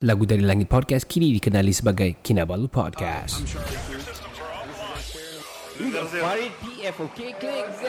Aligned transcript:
Lagu 0.00 0.24
dari 0.24 0.40
Langit 0.40 0.64
Podcast 0.64 1.04
kini 1.04 1.28
dikenali 1.36 1.76
sebagai 1.76 2.24
Kinabalu 2.24 2.72
Podcast. 2.72 3.36
Okay 5.80 7.32
klik 7.40 7.40
guys 7.40 7.80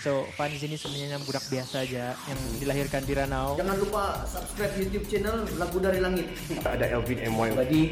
So 0.00 0.24
Fan 0.40 0.48
di 0.48 0.58
sini 0.60 0.80
sebenarnya 0.80 1.20
budak 1.20 1.44
biasa 1.52 1.84
aja 1.84 2.16
Yang 2.16 2.40
dilahirkan 2.64 3.02
di 3.04 3.12
Ranau 3.12 3.60
Jangan 3.60 3.76
lupa 3.76 4.24
subscribe 4.24 4.72
YouTube 4.80 5.04
channel 5.04 5.44
Lagu 5.60 5.76
Dari 5.76 6.00
Langit. 6.00 6.32
ada 6.64 6.86
Elvin 6.88 7.20
MY 7.28 7.48
Jadi 7.60 7.82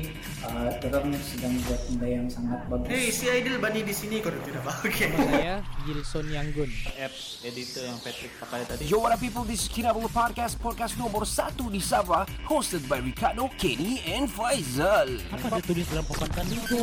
uh, 0.49 0.71
orang 0.89 1.13
sedang 1.21 1.55
buat 1.67 1.81
benda 1.91 2.07
yang 2.07 2.27
sangat 2.31 2.61
bagus. 2.71 2.89
Hey, 2.89 3.07
si 3.13 3.25
Aidil 3.29 3.59
Bani 3.61 3.81
di 3.83 3.95
sini 3.95 4.23
kau 4.23 4.31
tidak 4.33 4.65
apa? 4.65 4.73
Oke. 4.87 5.07
Saya 5.13 5.57
Gilson 5.85 6.27
Yanggun 6.31 6.71
apps 6.97 7.43
editor 7.43 7.85
yang 7.85 7.99
Patrick 8.01 8.33
pakai 8.41 8.65
tadi. 8.65 8.83
Yo 8.87 9.03
what 9.03 9.13
up 9.13 9.21
people, 9.21 9.45
this 9.45 9.67
is 9.67 9.69
Kinabalu 9.71 10.09
Podcast, 10.11 10.57
podcast 10.63 10.95
nomor 10.97 11.27
satu 11.27 11.69
di 11.69 11.83
Sabah, 11.83 12.25
hosted 12.47 12.85
by 12.87 13.03
Ricardo, 13.03 13.51
Kenny 13.59 14.03
and 14.07 14.31
Faizal. 14.31 15.19
Apa 15.35 15.59
dia 15.59 15.63
tulis 15.67 15.87
dalam 15.91 16.05
papan 16.07 16.31
tadi 16.33 16.55
itu? 16.57 16.83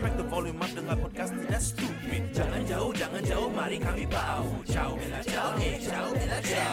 Crack 0.00 0.14
the 0.16 0.26
volume 0.26 0.62
up 0.62 0.70
dengar 0.70 0.96
podcast 0.98 1.34
tidak 1.34 1.62
stupid. 1.62 2.22
Jangan 2.30 2.62
jauh, 2.66 2.90
jangan 2.94 3.22
jauh, 3.26 3.48
mari 3.50 3.76
kami 3.82 4.06
bau 4.06 4.46
Ciao, 4.68 4.94
bella 4.94 5.20
ciao, 5.26 5.58
eh, 5.58 5.76
ciao, 5.82 6.06
bella 6.14 6.38
ciao 6.44 6.68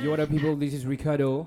Yo, 0.00 0.08
what 0.10 0.20
up 0.20 0.32
people, 0.32 0.56
this 0.56 0.72
is 0.72 0.88
Ricardo. 0.88 1.44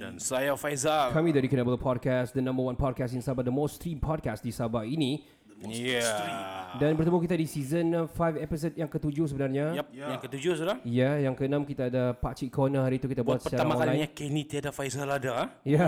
Dan 0.00 0.16
saya 0.16 0.56
Faizal 0.56 1.12
Kami 1.12 1.28
dari 1.28 1.44
Kinabalu 1.44 1.76
Podcast, 1.76 2.32
the 2.32 2.40
number 2.40 2.64
one 2.64 2.72
podcast 2.72 3.12
in 3.12 3.20
Sabah, 3.20 3.44
the 3.44 3.52
most 3.52 3.76
streamed 3.76 4.00
podcast 4.00 4.40
di 4.40 4.48
Sabah 4.48 4.88
ini. 4.88 5.20
Yeah 5.60 6.72
Dan 6.80 6.96
bertemu 6.96 7.18
kita 7.20 7.36
di 7.36 7.44
season 7.44 7.86
5 8.08 8.40
episode 8.40 8.74
yang 8.78 8.88
ketujuh 8.88 9.28
sebenarnya. 9.28 9.76
Yep, 9.76 9.86
yang 9.92 10.20
ketujuh 10.22 10.52
sudah 10.56 10.76
Ya, 10.86 11.20
yang 11.20 11.34
keenam 11.36 11.68
kita 11.68 11.92
ada 11.92 12.16
Pak 12.16 12.40
Cik 12.40 12.50
Corner 12.54 12.80
hari 12.86 12.96
itu 12.96 13.10
kita 13.10 13.20
buat, 13.20 13.42
Buat 13.42 13.50
secara 13.50 13.66
pertama 13.66 13.74
kalinya 13.76 14.08
online. 14.08 14.16
Kenny 14.16 14.42
tiada 14.48 14.70
Faizal 14.72 15.10
ada 15.10 15.30
ha? 15.36 15.44
Ya, 15.66 15.84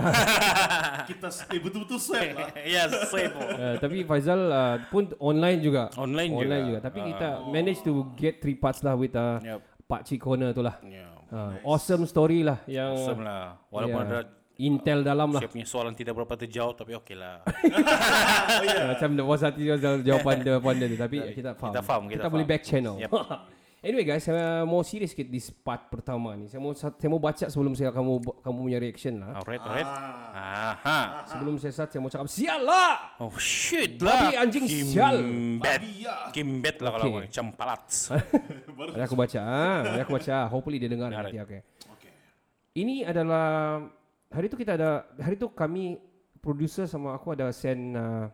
Kita 1.09 1.27
eh, 1.49 1.59
betul-betul 1.59 1.97
swag 1.97 2.37
lah. 2.37 2.51
Yes, 2.61 2.91
safe 3.09 3.33
uh, 3.33 3.75
tapi 3.81 4.05
Faizal 4.05 4.41
uh, 4.51 4.75
pun 4.93 5.09
online 5.17 5.59
juga. 5.63 5.89
Online 5.97 6.29
juga. 6.29 6.43
Online 6.45 6.63
juga. 6.69 6.79
Tapi 6.83 6.99
kita 7.09 7.29
manage 7.49 7.79
to 7.81 7.93
get 8.13 8.43
three 8.43 8.57
parts 8.59 8.85
lah 8.85 8.93
with 8.93 9.15
uh, 9.17 9.41
Yep. 9.41 9.59
Pak 9.89 10.01
Cik 10.05 10.19
Corner 10.21 10.53
tu 10.53 10.61
lah. 10.61 10.77
yeah. 10.85 11.09
Uh, 11.33 11.57
awesome 11.65 12.05
story 12.05 12.45
lah 12.45 12.61
yang 12.69 12.93
Awesome 12.93 13.25
lah 13.25 13.57
Walaupun 13.73 14.05
ya, 14.05 14.05
ada 14.05 14.19
intel 14.55 15.01
dalam 15.01 15.33
lah. 15.33 15.41
Saya 15.41 15.49
punya 15.49 15.65
soalan 15.65 15.93
tidak 15.93 16.13
berapa 16.13 16.33
terjawab 16.37 16.77
Tapi 16.77 16.93
okey 17.01 17.15
lah 17.17 17.41
Uh, 18.53 18.93
macam 18.93 19.09
the 19.17 19.23
was 19.25 19.41
hati 19.41 19.65
jawapan 20.05 20.45
jawapan 20.45 20.73
dia 20.77 20.87
tu 20.93 20.97
tapi 20.99 21.17
kita 21.33 21.57
faham. 21.57 21.73
Kita 21.73 21.81
faham, 21.81 22.03
kita 22.05 22.27
boleh 22.29 22.45
faham. 22.45 22.53
back 22.53 22.61
channel. 22.63 22.95
Yep. 23.01 23.11
anyway 23.85 24.05
guys, 24.05 24.23
saya 24.23 24.63
mau 24.63 24.79
serius 24.85 25.11
sikit 25.11 25.27
di 25.27 25.41
part 25.59 25.89
pertama 25.89 26.37
ni. 26.37 26.47
Saya 26.47 26.61
mau 26.61 26.71
saya 26.71 27.09
mau 27.09 27.19
baca 27.19 27.45
sebelum 27.49 27.73
saya 27.73 27.89
kamu 27.91 28.13
kamu 28.39 28.57
punya 28.61 28.79
reaction 28.79 29.19
lah. 29.19 29.41
Alright, 29.41 29.59
alright 29.59 29.89
Aha. 30.33 30.99
Sebelum 31.27 31.57
saya 31.59 31.73
start 31.73 31.89
saya 31.91 32.01
mau 32.01 32.11
cakap 32.13 32.29
sial 32.29 32.61
lah. 32.63 33.17
Oh 33.19 33.33
shit 33.35 33.97
Babi 33.99 34.37
lah 34.37 34.43
anjing 34.45 34.65
sial. 34.69 35.15
Kimbet 35.19 35.81
Kimbet 36.31 36.75
lah 36.79 36.91
kalau 36.93 37.05
Okay. 37.09 37.27
macam 37.27 37.45
palat 37.53 37.81
Mari 38.73 39.01
aku 39.09 39.15
baca. 39.17 39.39
Ah, 39.41 39.79
mari 39.83 40.01
aku 40.05 40.13
baca. 40.15 40.35
Hopefully 40.47 40.77
dia 40.79 40.89
dengar 40.89 41.09
nanti. 41.11 41.37
Okay. 41.41 41.61
Ini 42.73 43.05
adalah 43.05 43.81
hari 44.33 44.49
tu 44.49 44.57
kita 44.57 44.73
ada 44.73 44.89
hari 45.15 45.37
tu 45.37 45.47
kami 45.47 46.01
producer 46.39 46.83
sama 46.83 47.13
aku 47.13 47.31
ada 47.31 47.53
send 47.53 47.93
uh, 47.93 48.27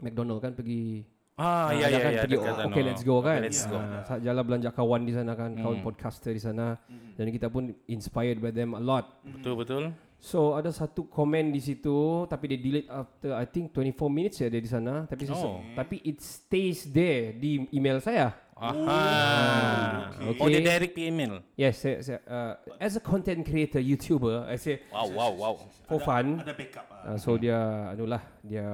McDonald 0.00 0.40
kan 0.40 0.52
pergi 0.52 1.04
Ah 1.38 1.70
Ah, 1.70 1.70
ya 1.70 1.86
dah 1.86 1.88
ya 1.88 1.98
kan 2.02 2.10
ya 2.10 2.18
pergi 2.18 2.34
dekat 2.34 2.50
sana. 2.50 2.66
okay 2.66 2.82
let's 2.82 3.04
go 3.04 3.16
kan. 3.22 3.38
Okay, 3.38 3.46
let's 3.46 3.62
go 3.62 3.78
Ah, 3.78 4.02
saat 4.02 4.20
jalan 4.20 4.42
belanja 4.42 4.70
kawan 4.74 5.06
di 5.06 5.14
sana 5.14 5.32
kan, 5.32 5.54
kawan 5.54 5.78
podcaster 5.80 6.34
di 6.34 6.42
sana 6.42 6.74
dan 7.14 7.30
kita 7.30 7.46
pun 7.46 7.70
inspired 7.86 8.42
by 8.42 8.50
them 8.50 8.74
a 8.74 8.82
lot. 8.82 9.22
Betul 9.22 9.54
betul 9.54 9.82
So 10.18 10.58
ada 10.58 10.74
satu 10.74 11.06
komen 11.06 11.54
di 11.54 11.62
situ 11.62 12.26
tapi 12.26 12.50
dia 12.50 12.58
delete 12.58 12.90
after 12.90 13.38
I 13.38 13.46
think 13.46 13.70
24 13.70 14.10
minutes 14.10 14.42
ya 14.42 14.50
dia 14.50 14.58
di 14.58 14.66
sana 14.66 15.06
tapi 15.06 15.30
Oh. 15.30 15.62
tapi 15.78 16.02
it 16.02 16.18
stays 16.18 16.90
there 16.90 17.30
di 17.30 17.70
email 17.70 18.02
saya. 18.02 18.34
Aha 18.58 20.08
okay. 20.30 20.40
Oh 20.42 20.48
dia 20.50 20.60
direct 20.62 20.94
email 20.98 21.40
Yes, 21.54 21.82
saya, 21.82 21.96
saya, 22.04 22.20
uh, 22.28 22.54
as 22.78 22.98
a 22.98 23.02
content 23.02 23.42
creator, 23.42 23.80
YouTuber, 23.80 24.46
I 24.46 24.56
say 24.60 24.84
Wow 24.92 25.08
wow 25.14 25.30
wow 25.34 25.54
for 25.88 26.00
fun. 26.02 26.42
Ada 26.42 26.54
backup 26.54 26.86
ah. 26.92 27.14
Uh, 27.14 27.18
so 27.18 27.34
dia, 27.40 27.56
anulah, 27.94 28.22
dia 28.44 28.66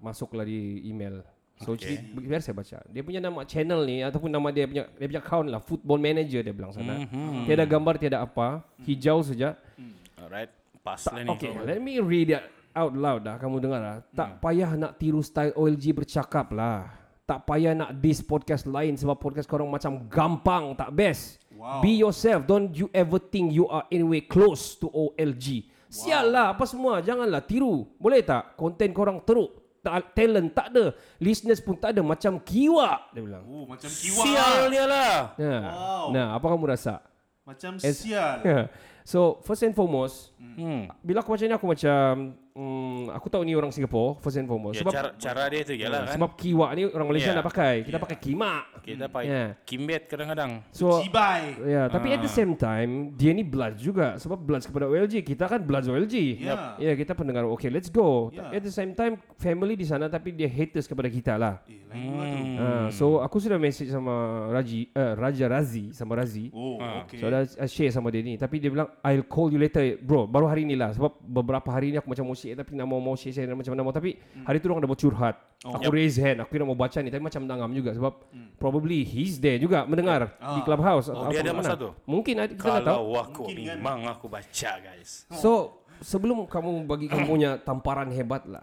masuklah 0.00 0.46
di 0.46 0.82
email. 0.88 1.20
So 1.58 1.74
okay. 1.74 1.98
biar 2.14 2.38
saya 2.38 2.54
baca. 2.54 2.78
Dia 2.86 3.02
punya 3.02 3.18
nama 3.18 3.42
channel 3.42 3.82
ni 3.82 3.98
ataupun 4.06 4.30
nama 4.30 4.48
dia 4.54 4.70
punya 4.70 4.86
dia 4.94 5.06
punya 5.10 5.22
account 5.22 5.46
lah, 5.50 5.60
Football 5.60 5.98
Manager 5.98 6.40
dia 6.40 6.54
bilang 6.54 6.70
sana. 6.70 7.02
Mm-hmm. 7.02 7.44
Tiada 7.50 7.64
gambar, 7.66 7.94
tiada 7.98 8.18
apa, 8.22 8.62
hijau 8.86 9.26
saja. 9.26 9.58
Alright 10.18 10.50
Pas 10.82 11.02
lah 11.10 11.20
ni 11.20 11.28
Okay, 11.34 11.50
let 11.66 11.82
me 11.82 11.98
read 11.98 12.30
it 12.32 12.42
out 12.72 12.94
loud 12.94 13.26
dah. 13.26 13.36
Kamu 13.42 13.58
dengar 13.58 13.80
lah. 13.82 13.96
Tak 14.14 14.38
payah 14.38 14.78
nak 14.78 14.96
tiru 14.96 15.18
style 15.20 15.50
OLG 15.58 15.92
bercakap 15.92 16.54
lah. 16.54 17.07
Tak 17.28 17.44
payah 17.44 17.76
nak 17.76 18.00
diss 18.00 18.24
podcast 18.24 18.64
lain 18.64 18.96
sebab 18.96 19.20
podcast 19.20 19.44
korang 19.44 19.68
macam 19.68 20.08
gampang, 20.08 20.72
tak 20.72 20.88
best. 20.96 21.36
Wow. 21.52 21.84
Be 21.84 22.00
yourself. 22.00 22.48
Don't 22.48 22.72
you 22.72 22.88
ever 22.88 23.20
think 23.20 23.52
you 23.52 23.68
are 23.68 23.84
anyway 23.92 24.24
close 24.24 24.80
to 24.80 24.88
OLG. 24.88 25.68
Sial 25.92 26.32
lah 26.32 26.56
apa 26.56 26.64
semua. 26.64 27.04
Janganlah 27.04 27.44
tiru. 27.44 27.84
Boleh 28.00 28.24
tak? 28.24 28.56
Konten 28.56 28.96
korang 28.96 29.20
teruk. 29.20 29.60
Tak, 29.84 30.16
talent 30.16 30.56
tak 30.56 30.72
ada. 30.72 30.96
Listeners 31.20 31.60
pun 31.60 31.76
tak 31.76 31.92
ada. 31.92 32.00
Macam 32.00 32.40
kiwa. 32.40 33.12
Dia 33.12 33.20
bilang. 33.20 33.44
Oh, 33.44 33.68
macam 33.68 33.92
kiwa. 33.92 34.22
Sial 34.24 34.60
dia 34.72 34.84
lah 34.88 35.12
Nah, 35.36 35.60
Wow. 35.68 36.06
nah 36.16 36.26
apa 36.32 36.46
kamu 36.48 36.64
rasa? 36.64 37.04
Macam 37.44 37.76
As- 37.76 38.00
sial. 38.00 38.40
Yeah. 38.40 38.64
So 39.08 39.40
first 39.40 39.64
and 39.64 39.72
foremost, 39.72 40.36
hmm. 40.36 40.92
bila 41.00 41.24
aku 41.24 41.32
baca 41.32 41.40
ni 41.40 41.56
aku 41.56 41.64
macam 41.64 42.36
mm, 42.52 43.14
aku 43.16 43.26
tahu 43.32 43.40
ni 43.40 43.56
orang 43.56 43.72
Singapore 43.72 44.20
first 44.20 44.36
and 44.36 44.44
foremost. 44.44 44.76
ya, 44.76 44.84
sebab 44.84 44.92
cara, 44.92 45.08
cara 45.16 45.42
dia 45.48 45.64
tu 45.64 45.72
ialah 45.72 46.00
kan 46.04 46.12
sebab 46.20 46.30
kiwa 46.36 46.66
ni 46.76 46.82
orang 46.92 47.08
Malaysia 47.08 47.32
Yeah. 47.32 47.40
nak 47.40 47.48
pakai. 47.48 47.74
Kita 47.88 47.96
pakai 47.96 48.18
kimak. 48.20 48.64
Kita 48.84 49.08
pakai 49.08 49.28
Yeah. 49.28 49.48
Kimbet 49.64 50.02
kadang-kadang 50.12 50.64
So 50.76 51.00
Cibai. 51.00 51.56
Ya, 51.64 51.88
tapi 51.88 52.12
at 52.12 52.20
the 52.20 52.28
same 52.28 52.52
time 52.52 53.16
dia 53.16 53.32
ni 53.32 53.44
blood 53.44 53.80
juga 53.80 54.20
sebab 54.20 54.36
blood 54.44 54.68
kepada 54.68 54.84
OLG. 54.84 55.24
Kita 55.24 55.48
kan 55.48 55.60
blood 55.64 55.88
OLG. 55.88 56.44
Yeah. 56.44 56.76
Ya, 56.76 56.92
kita 56.92 57.16
pendengar 57.16 57.48
okay, 57.48 57.72
let's 57.72 57.88
go. 57.88 58.28
Yeah. 58.28 58.52
At 58.52 58.60
the 58.60 58.72
same 58.72 58.92
time 58.92 59.16
family 59.40 59.72
di 59.72 59.88
sana 59.88 60.12
tapi 60.12 60.36
dia 60.36 60.52
haters 60.52 60.84
kepada 60.84 61.08
kita 61.08 61.40
lah. 61.40 61.64
Eh, 61.64 61.80
tu. 61.80 62.60
Ah, 62.60 62.86
so 62.92 63.24
aku 63.24 63.40
sudah 63.40 63.56
message 63.56 63.88
sama 63.88 64.48
Raji 64.52 64.92
uh, 64.92 65.16
Raja 65.16 65.48
Razi 65.48 65.96
sama 65.96 66.20
Razi. 66.20 66.52
Oh, 66.52 66.76
Ah. 66.76 67.08
okay. 67.08 67.16
So 67.16 67.32
dah 67.32 67.44
uh, 67.44 67.68
share 67.68 67.88
sama 67.88 68.12
dia 68.12 68.20
ni 68.20 68.34
Tapi 68.36 68.60
dia 68.60 68.70
bilang 68.70 68.90
I'll 69.02 69.26
call 69.26 69.50
you 69.50 69.58
later 69.58 69.80
Bro 69.98 70.26
baru 70.26 70.46
hari 70.46 70.66
ni 70.66 70.74
lah 70.74 70.94
Sebab 70.94 71.20
beberapa 71.22 71.68
hari 71.70 71.92
ni 71.92 71.96
aku 71.98 72.10
macam 72.10 72.28
mesti 72.30 72.50
share 72.50 72.58
tapi 72.62 72.74
nak 72.74 72.86
mau 72.86 72.98
mau 72.98 73.14
share, 73.14 73.34
share 73.34 73.50
macam 73.50 73.72
mana 73.74 73.82
mau 73.84 73.94
tapi 73.94 74.16
hari 74.46 74.58
tu 74.58 74.70
orang 74.70 74.82
ada 74.82 74.88
buat 74.88 75.00
curhat. 75.00 75.36
Aku 75.58 75.90
raise 75.90 76.14
hand, 76.22 76.38
aku 76.38 76.54
nak 76.54 76.70
mau 76.70 76.78
baca 76.78 76.98
ni 77.02 77.10
tapi 77.10 77.18
macam 77.18 77.42
dangam 77.50 77.70
juga 77.74 77.90
sebab 77.90 78.12
probably 78.62 79.02
he's 79.02 79.42
there 79.42 79.58
juga 79.58 79.82
mendengar 79.84 80.38
di 80.38 80.60
clubhouse. 80.62 81.10
Oh, 81.10 81.26
atau 81.26 81.34
dia 81.34 81.42
ada 81.42 81.50
mana. 81.50 81.60
masa 81.66 81.74
tu? 81.74 81.90
Mungkin 82.06 82.34
ada- 82.38 82.54
kita 82.54 82.78
tak 82.78 82.86
tahu. 82.86 82.94
Kalau 83.10 83.18
aku 83.18 83.42
memang 83.50 83.98
aku 84.06 84.26
baca 84.30 84.70
guys. 84.78 85.26
So 85.34 85.82
sebelum 85.98 86.46
kamu 86.46 86.86
bagi 86.86 87.06
kamu 87.10 87.26
punya 87.26 87.50
tamparan 87.58 88.06
hebat 88.14 88.46
lah. 88.46 88.62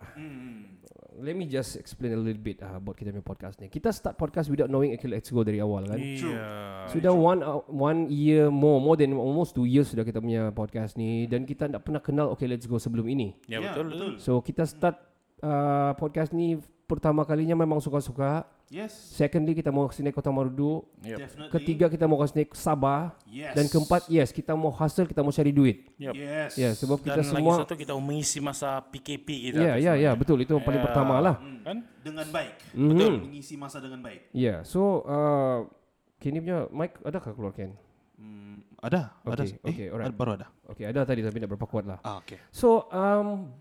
Let 1.16 1.36
me 1.40 1.48
just 1.48 1.80
explain 1.80 2.12
a 2.12 2.20
little 2.20 2.42
bit 2.42 2.60
uh, 2.60 2.76
about 2.76 3.00
kita 3.00 3.16
punya 3.16 3.24
podcast 3.24 3.56
ni. 3.64 3.72
Kita 3.72 3.96
start 3.96 4.20
podcast 4.20 4.52
without 4.52 4.68
knowing 4.68 4.92
okay 5.00 5.08
let's 5.08 5.32
go 5.32 5.48
dari 5.48 5.64
awal 5.64 5.88
kan. 5.88 5.96
Iya. 5.96 6.92
Sudah 6.92 7.16
one 7.16 7.40
uh, 7.40 7.64
one 7.72 8.12
year 8.12 8.52
more, 8.52 8.84
more 8.84 9.00
than 9.00 9.16
almost 9.16 9.56
two 9.56 9.64
years 9.64 9.88
sudah 9.88 10.04
kita 10.04 10.20
punya 10.20 10.52
podcast 10.52 11.00
ni 11.00 11.24
dan 11.32 11.48
kita 11.48 11.72
tak 11.72 11.82
pernah 11.88 12.04
kenal 12.04 12.36
okay 12.36 12.52
let's 12.52 12.68
go 12.68 12.76
sebelum 12.76 13.08
ini. 13.08 13.32
Ya 13.48 13.64
betul 13.64 13.96
betul. 13.96 14.12
So 14.20 14.44
kita 14.44 14.68
start 14.68 15.00
uh, 15.40 15.96
podcast 15.96 16.36
ni 16.36 16.60
pertama 16.84 17.24
kalinya 17.24 17.56
memang 17.56 17.80
suka-suka. 17.80 18.44
Yes. 18.66 18.92
Secondly 19.14 19.54
kita 19.54 19.70
mau 19.70 19.86
ke 19.86 19.94
sini 19.94 20.10
Kota 20.10 20.34
Marudu. 20.34 20.82
Yep. 21.06 21.18
Definitely. 21.22 21.52
Ketiga 21.54 21.86
kita 21.86 22.06
mau 22.10 22.18
ke 22.18 22.26
sini 22.28 22.44
Sabah. 22.50 23.14
Yes. 23.30 23.54
Dan 23.54 23.66
keempat 23.70 24.10
yes 24.10 24.34
kita 24.34 24.58
mau 24.58 24.74
hustle, 24.74 25.06
kita 25.06 25.22
mau 25.22 25.30
cari 25.30 25.54
duit. 25.54 25.86
Yep. 26.02 26.14
Yes. 26.18 26.52
Ya, 26.58 26.70
sebab 26.74 26.98
Dan 27.00 27.06
kita 27.06 27.22
lagi 27.22 27.30
semua 27.30 27.54
satu 27.62 27.76
kita 27.78 27.94
mengisi 27.94 28.38
masa 28.42 28.82
PKP 28.82 29.28
kita. 29.54 29.62
Ya, 29.62 29.74
ya, 29.78 29.94
ya, 29.94 30.12
betul 30.18 30.42
itu 30.42 30.58
yang 30.58 30.66
paling 30.66 30.82
Ya. 30.82 30.86
pertama 30.90 31.22
lah. 31.22 31.36
Kan? 31.62 31.78
Dengan 32.02 32.26
baik. 32.34 32.54
Mhm. 32.74 32.90
Betul. 32.90 33.14
Mengisi 33.22 33.54
masa 33.54 33.78
dengan 33.78 34.00
baik. 34.02 34.34
Ya, 34.34 34.66
so 34.66 35.06
uh, 35.06 35.70
kini 36.18 36.42
punya 36.42 36.66
mic 36.74 36.98
adakah 37.06 37.38
keluar 37.38 37.54
Ken? 37.54 37.78
Hmm, 38.18 38.66
ada. 38.82 39.14
ada. 39.22 39.44
Okay, 39.46 39.60
okay, 39.62 39.88
alright. 39.94 40.10
ada- 40.10 40.18
baru 40.18 40.32
ada. 40.42 40.48
Okay, 40.74 40.90
ada 40.90 41.06
tadi 41.06 41.22
tapi 41.22 41.38
tidak 41.38 41.54
berapa 41.54 41.68
kuat 41.70 41.86
lah. 41.86 42.00
Ah, 42.02 42.18
okay. 42.18 42.42
So 42.50 42.90
um, 42.90 43.54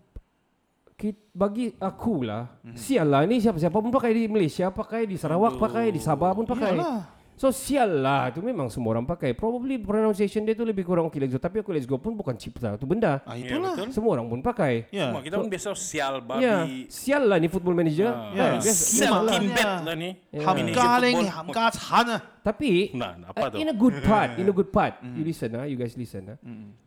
bagi 1.29 1.75
aku 1.75 2.23
lah, 2.23 2.47
Mhm. 2.63 2.75
sial 2.75 3.07
lah 3.07 3.21
ni 3.23 3.37
siapa 3.37 3.59
siapa 3.59 3.75
pun 3.75 3.91
pakai 3.91 4.15
di 4.15 4.23
Malaysia, 4.25 4.71
pakai 4.71 5.03
di 5.03 5.19
Sarawak, 5.19 5.59
pakai 5.59 5.91
di 5.91 5.99
Sabah 5.99 6.31
pun 6.31 6.47
pakai. 6.47 6.71
Iyalah. 6.73 7.11
So 7.35 7.51
sial 7.51 7.99
lah, 7.99 8.31
itu 8.31 8.39
memang 8.39 8.71
semua 8.71 8.95
orang 8.95 9.03
pakai. 9.03 9.35
Probably 9.35 9.75
pronunciation 9.75 10.47
dia 10.47 10.55
tu 10.55 10.63
lebih 10.63 10.87
kurang 10.87 11.03
okay 11.05 11.19
let's 11.19 11.29
go. 11.29 11.37
Tapi 11.37 11.59
aku 11.59 11.75
let's 11.75 11.83
go 11.83 11.99
pun 11.99 12.15
bukan 12.15 12.31
cipta 12.33 12.79
tu 12.79 12.87
benda. 12.87 13.19
Ah, 13.27 13.35
Ya, 13.35 13.51
itulah. 13.51 13.75
betul. 13.75 13.91
Semua 13.91 14.15
orang 14.15 14.31
pun 14.31 14.39
pakai. 14.39 14.87
Ya. 14.87 15.11
Cuma 15.11 15.19
kita 15.19 15.35
pun 15.35 15.51
biasa 15.51 15.75
sial 15.75 16.23
Ya, 16.39 16.63
babi. 16.63 16.87
sial 16.87 17.27
lah 17.27 17.35
ni 17.35 17.51
football 17.51 17.75
manager. 17.75 18.07
Ah, 18.07 18.31
Ya. 18.31 18.45
Kan, 18.47 18.63
biasa- 18.63 18.87
Sial 18.87 19.11
Malah. 19.11 19.33
timbet 19.35 19.59
Ya. 19.59 19.73
lah 19.83 19.95
ni. 19.99 20.09
Ham 20.31 20.55
Manager 20.55 20.79
galing, 20.79 21.15
football. 21.19 21.35
ham 21.35 21.47
gacan 21.51 22.07
ah. 22.07 22.21
Tapi 22.45 22.93
Nah, 22.93 23.17
apa 23.25 23.49
Uh, 23.49 23.49
tu? 23.49 23.57
in 23.57 23.67
a 23.67 23.73
good 23.73 23.97
part, 23.99 24.29
in 24.39 24.45
a 24.45 24.53
good 24.53 24.69
part. 24.69 25.01
You 25.01 25.25
listen 25.25 25.49
ah, 25.51 25.65
you 25.65 25.73
guys 25.73 25.97
listen 25.97 26.29
ah. 26.29 26.37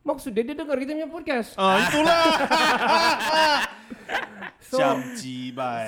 Maksud 0.07 0.31
dia 0.31 0.47
dia 0.47 0.55
dengar 0.55 0.79
kita 0.79 0.95
punya 0.95 1.11
podcast. 1.11 1.59
Ah, 1.59 1.83
itulah. 1.83 2.23
So, 4.61 4.77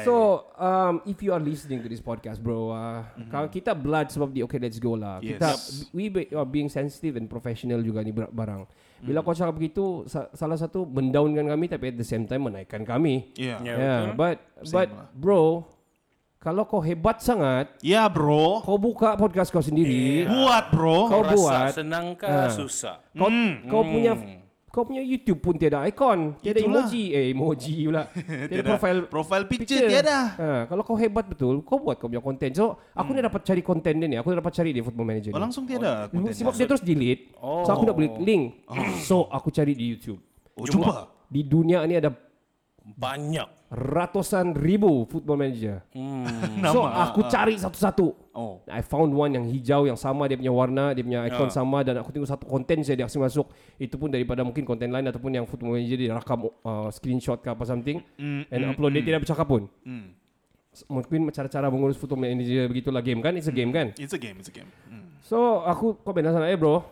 so 0.04 0.14
um, 0.56 1.02
if 1.04 1.20
you 1.20 1.34
are 1.34 1.42
listening 1.42 1.82
to 1.82 1.88
this 1.90 2.00
podcast, 2.00 2.40
bro, 2.40 2.72
uh, 2.72 3.04
kalau 3.28 3.52
kita 3.52 3.76
blood 3.76 4.08
sebab 4.08 4.32
di 4.32 4.40
okay 4.40 4.56
let's 4.56 4.80
go 4.80 4.96
lah. 4.96 5.20
Yes. 5.20 5.36
Kita 5.36 5.48
we 5.92 6.08
be, 6.08 6.32
are 6.32 6.48
being 6.48 6.72
sensitive 6.72 7.20
and 7.20 7.28
professional 7.28 7.84
juga 7.84 8.00
ni 8.00 8.08
bar- 8.08 8.32
barang. 8.32 8.64
Bila 9.02 9.20
kau 9.20 9.36
cakap 9.36 9.52
begitu, 9.52 10.06
sa- 10.06 10.32
salah 10.32 10.56
satu 10.56 10.88
mendownkan 10.88 11.44
kami 11.46 11.68
tapi 11.68 11.92
at 11.92 11.96
the 11.98 12.06
same 12.06 12.24
time 12.24 12.48
menaikkan 12.48 12.80
kami. 12.80 13.28
Ya. 13.36 13.60
Ya, 13.60 13.74
Yeah, 13.74 13.98
betul. 14.00 14.16
but 14.16 14.36
Same 14.62 14.72
but 14.72 14.88
lah. 14.88 15.06
bro, 15.12 15.42
kalau 16.40 16.64
kau 16.64 16.80
hebat 16.80 17.20
sangat, 17.20 17.68
Ya, 17.78 18.08
bro. 18.08 18.64
kau 18.64 18.80
buka 18.80 19.12
podcast 19.14 19.52
kau 19.52 19.60
sendiri, 19.60 20.24
Buat, 20.24 20.72
bro. 20.72 21.04
kau 21.06 21.20
Rasa 21.20 21.36
buat, 21.36 21.70
senang 21.76 22.16
ke 22.16 22.24
Ah. 22.24 22.48
susah? 22.48 22.96
kau 23.12 23.28
kau 23.68 23.84
punya 23.84 24.16
kau 24.70 24.86
punya 24.86 25.02
YouTube 25.02 25.42
pun 25.42 25.58
tiada 25.58 25.82
ikon, 25.84 26.38
tiada 26.38 26.62
Itulah. 26.62 26.86
emoji, 26.86 27.10
eh 27.10 27.34
emoji 27.34 27.74
pula. 27.84 28.06
tiada 28.48 28.70
profile 28.70 29.00
profile 29.04 29.44
picture, 29.44 29.82
tiada. 29.84 30.18
Ha, 30.32 30.48
kalau 30.64 30.80
kau 30.80 30.94
hebat 30.94 31.26
betul, 31.26 31.60
kau 31.60 31.76
buat 31.76 31.98
kau 31.98 32.06
punya 32.06 32.22
konten. 32.22 32.54
So, 32.54 32.78
aku 32.94 33.10
ni 33.10 33.20
dapat 33.20 33.42
cari 33.42 33.60
konten 33.60 33.98
dia 33.98 34.06
ni. 34.06 34.14
Aku 34.14 34.30
dapat 34.30 34.54
cari 34.54 34.70
di 34.70 34.78
Football 34.80 35.10
Manager 35.10 35.34
Oh, 35.34 35.36
ni. 35.36 35.42
langsung 35.42 35.66
tiada 35.66 36.06
konten. 36.06 36.30
Sebab 36.32 36.54
dia 36.54 36.64
terus 36.64 36.80
delete. 36.80 37.34
So, 37.36 37.66
aku 37.68 37.82
nak 37.84 37.98
beli 37.98 38.08
link. 38.16 38.42
So, 39.02 39.26
aku 39.28 39.50
cari 39.50 39.74
di 39.74 39.90
YouTube. 39.90 40.22
Oh, 40.54 40.64
cuba. 40.64 41.10
Di 41.26 41.42
dunia 41.42 41.82
ni 41.84 41.98
ada 41.98 42.14
Banyak. 42.80 43.59
Ratusan 43.70 44.50
ribu 44.52 45.06
Football 45.06 45.38
Manager. 45.38 45.86
Hmm. 45.94 46.26
So, 46.74 46.82
aku 46.82 47.22
cari 47.24 47.54
satu-satu. 47.54 48.06
Oh. 48.34 48.58
I 48.66 48.82
found 48.82 49.10
one 49.10 49.30
yang 49.30 49.46
hijau 49.46 49.86
yang 49.86 49.94
sama 49.94 50.26
dia 50.26 50.34
punya 50.34 50.50
warna, 50.50 50.90
dia 50.90 51.00
punya 51.00 51.22
ikon 51.24 51.46
Ah. 51.46 51.54
sama 51.54 51.80
dan 51.80 51.98
aku 51.98 52.10
tengok 52.10 52.26
satu 52.26 52.44
konten 52.44 52.82
saya 52.82 52.98
dia 52.98 53.06
kasi 53.06 53.16
masuk. 53.16 53.46
Itu 53.76 53.94
pun 53.94 54.10
daripada 54.10 54.42
mungkin 54.42 54.62
konten 54.62 54.90
lain 54.90 55.06
ataupun 55.06 55.30
yang 55.32 55.46
Football 55.46 55.78
Manager 55.78 55.96
dia 55.96 56.12
rakam 56.12 56.50
uh, 56.60 56.90
screenshot 56.90 57.38
ke 57.38 57.48
apa 57.48 57.62
something 57.62 58.02
and 58.50 58.60
upload 58.66 58.90
dia 58.92 59.06
tidak 59.06 59.22
bercakap 59.22 59.46
pun. 59.46 59.70
Hmm. 59.86 60.18
mungkin 60.86 61.26
cara-cara 61.34 61.66
mengurus 61.66 61.98
football 61.98 62.22
manager 62.22 62.70
begitulah 62.70 63.02
game 63.02 63.18
kan 63.18 63.34
it's 63.34 63.50
a 63.50 63.54
game 63.54 63.74
kan 63.74 63.90
It's 63.98 64.14
a 64.14 64.20
game, 64.22 64.38
it's 64.38 64.46
a 64.46 64.54
game. 64.54 64.70
Hmm. 64.86 65.18
so 65.18 65.66
aku 65.66 65.98
komen 65.98 66.22
sana 66.22 66.46
eh 66.46 66.54
bro 66.54 66.86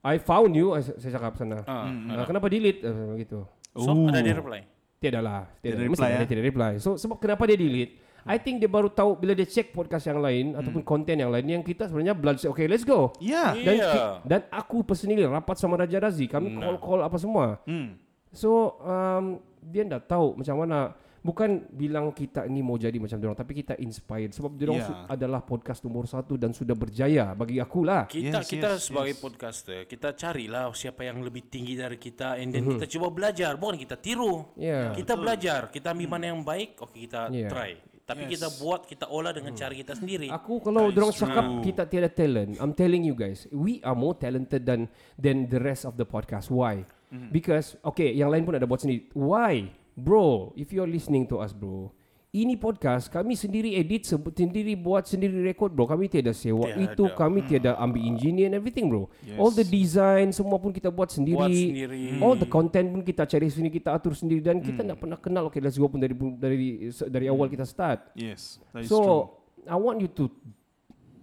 I 0.00 0.16
found 0.16 0.56
you 0.56 0.72
I- 0.72 0.96
saya 0.96 1.12
cakap 1.12 1.36
sana 1.36 1.60
Ah, 1.68 1.92
Ah, 1.92 2.24
kenapa 2.24 2.48
delete 2.48 2.80
uh, 2.88 3.12
gitu 3.20 3.44
So, 3.76 4.08
ada 4.08 4.24
dia 4.24 4.32
reply. 4.32 4.64
Tiada 4.98 5.22
lah 5.22 5.46
tiada 5.62 5.78
Tiada 5.78 5.88
reply, 5.88 6.08
ada 6.10 6.22
eh? 6.22 6.28
tidak 6.28 6.44
reply. 6.50 6.72
So 6.82 6.98
sebab 6.98 7.16
kenapa 7.22 7.46
dia 7.46 7.58
delete? 7.58 7.94
I 8.28 8.36
think 8.36 8.60
dia 8.60 8.68
baru 8.68 8.92
tahu 8.92 9.16
bila 9.16 9.32
dia 9.32 9.48
check 9.48 9.72
podcast 9.72 10.04
yang 10.04 10.20
lain 10.20 10.52
ataupun 10.52 10.84
konten 10.84 11.16
yang 11.16 11.32
lain 11.32 11.48
yang 11.48 11.64
kita 11.64 11.88
sebenarnya 11.88 12.12
blood 12.12 12.36
okay 12.44 12.68
let's 12.68 12.84
go. 12.84 13.14
Ya. 13.22 13.56
dan 13.56 13.76
ki- 13.80 14.06
dan 14.28 14.40
aku 14.52 14.84
personally 14.84 15.24
rapat 15.24 15.56
sama 15.56 15.80
Raja 15.80 15.96
Razi. 15.96 16.28
Kami 16.28 16.58
call 16.60 16.76
call 16.76 17.00
apa 17.06 17.16
semua. 17.16 17.62
Hmm. 17.64 17.96
So 18.28 18.76
um, 18.84 19.40
dia 19.64 19.88
tak 19.88 20.12
tahu 20.12 20.36
macam 20.36 20.54
mana 20.60 20.92
bukan 21.22 21.66
bilang 21.74 22.14
kita 22.14 22.46
ni 22.46 22.62
mau 22.62 22.78
jadi 22.78 22.94
macam 22.96 23.18
dia 23.18 23.34
tapi 23.34 23.52
kita 23.56 23.74
inspired 23.78 24.32
sebab 24.32 24.54
dia 24.54 24.66
Yeah. 24.68 25.08
adalah 25.08 25.40
podcast 25.42 25.80
nomor 25.82 26.04
satu 26.04 26.36
dan 26.36 26.52
sudah 26.52 26.76
berjaya 26.76 27.32
bagi 27.32 27.56
aku 27.58 27.82
lah. 27.82 28.04
Kita 28.06 28.44
Yes, 28.44 28.52
kita 28.52 28.70
yes, 28.76 28.92
sebagai 28.92 29.16
yes. 29.16 29.22
podcaster, 29.24 29.78
kita 29.88 30.12
carilah 30.12 30.68
siapa 30.76 31.08
yang 31.08 31.24
lebih 31.24 31.48
tinggi 31.48 31.74
dari 31.74 31.96
kita 31.96 32.36
and 32.36 32.52
then 32.52 32.68
kita 32.68 32.84
coba 32.98 33.08
belajar, 33.10 33.56
bukan 33.56 33.80
kita 33.80 33.96
tiru. 33.96 34.52
Yeah. 34.54 34.92
Kita 34.92 35.16
belajar, 35.16 35.72
kita 35.72 35.96
ambil 35.96 36.08
mana 36.08 36.24
yang 36.36 36.44
baik, 36.44 36.78
oke 36.78 36.94
kita 36.94 37.32
Yeah. 37.32 37.48
try. 37.48 37.80
Tapi 38.08 38.24
kita 38.24 38.48
buat, 38.56 38.88
kita 38.88 39.04
olah 39.12 39.36
dengan 39.36 39.52
cara 39.52 39.76
kita 39.76 39.92
sendiri. 39.92 40.32
Aku 40.32 40.64
kalau 40.64 40.88
orang 40.88 41.12
cakap 41.12 41.44
kita 41.60 41.84
tiada 41.84 42.08
talent, 42.08 42.56
I'm 42.56 42.72
telling 42.72 43.04
you 43.04 43.12
guys, 43.12 43.44
we 43.52 43.84
are 43.84 43.92
more 43.92 44.16
talented 44.16 44.64
than 44.64 44.88
than 45.20 45.44
the 45.52 45.60
rest 45.60 45.84
of 45.84 46.00
the 46.00 46.08
podcast. 46.08 46.48
Why? 46.48 46.88
Because 47.08 47.76
okay, 47.84 48.12
yang 48.16 48.32
lain 48.32 48.48
pun 48.48 48.56
ada 48.56 48.64
buat 48.64 48.80
sendiri. 48.80 49.12
Why? 49.12 49.68
Bro, 49.98 50.54
if 50.54 50.70
you're 50.70 50.86
listening 50.86 51.26
to 51.26 51.42
us, 51.42 51.50
bro, 51.50 51.90
ini 52.30 52.54
podcast 52.54 53.10
kami 53.10 53.34
sendiri 53.34 53.74
edit, 53.74 54.06
se- 54.06 54.14
sendiri 54.14 54.78
buat, 54.78 55.10
sendiri 55.10 55.42
record, 55.42 55.74
bro. 55.74 55.90
Kami 55.90 56.06
tiada 56.06 56.30
sewa 56.30 56.70
Tiada. 56.70 56.94
itu, 56.94 57.04
kami 57.18 57.42
tiada 57.42 57.74
ambil 57.74 58.04
engineer 58.06 58.46
and 58.46 58.54
everything, 58.54 58.86
bro. 58.86 59.10
All 59.34 59.50
the 59.50 59.66
design 59.66 60.30
semua 60.30 60.60
pun 60.62 60.70
kita 60.70 60.86
buat 60.86 61.10
sendiri. 61.10 61.34
Buat 61.34 61.50
sendiri. 61.50 61.98
All 62.22 62.38
the 62.38 62.46
content 62.46 62.94
pun 62.94 63.02
kita 63.02 63.26
cari 63.26 63.50
sendiri, 63.50 63.82
kita 63.82 63.90
atur 63.90 64.14
sendiri 64.14 64.38
dan 64.38 64.62
kita 64.62 64.86
tak 64.86 65.02
pernah 65.02 65.18
kenal 65.18 65.50
okay 65.50 65.58
let's 65.58 65.74
go 65.74 65.90
pun 65.90 65.98
dari 65.98 66.14
dari 66.38 66.92
dari 67.10 67.26
awal 67.26 67.50
kita 67.50 67.66
start. 67.66 68.14
Yes, 68.14 68.62
that 68.70 68.86
is 68.86 68.92
So 68.92 69.02
true. 69.02 69.22
I 69.66 69.76
want 69.76 69.98
you 69.98 70.08
to 70.14 70.30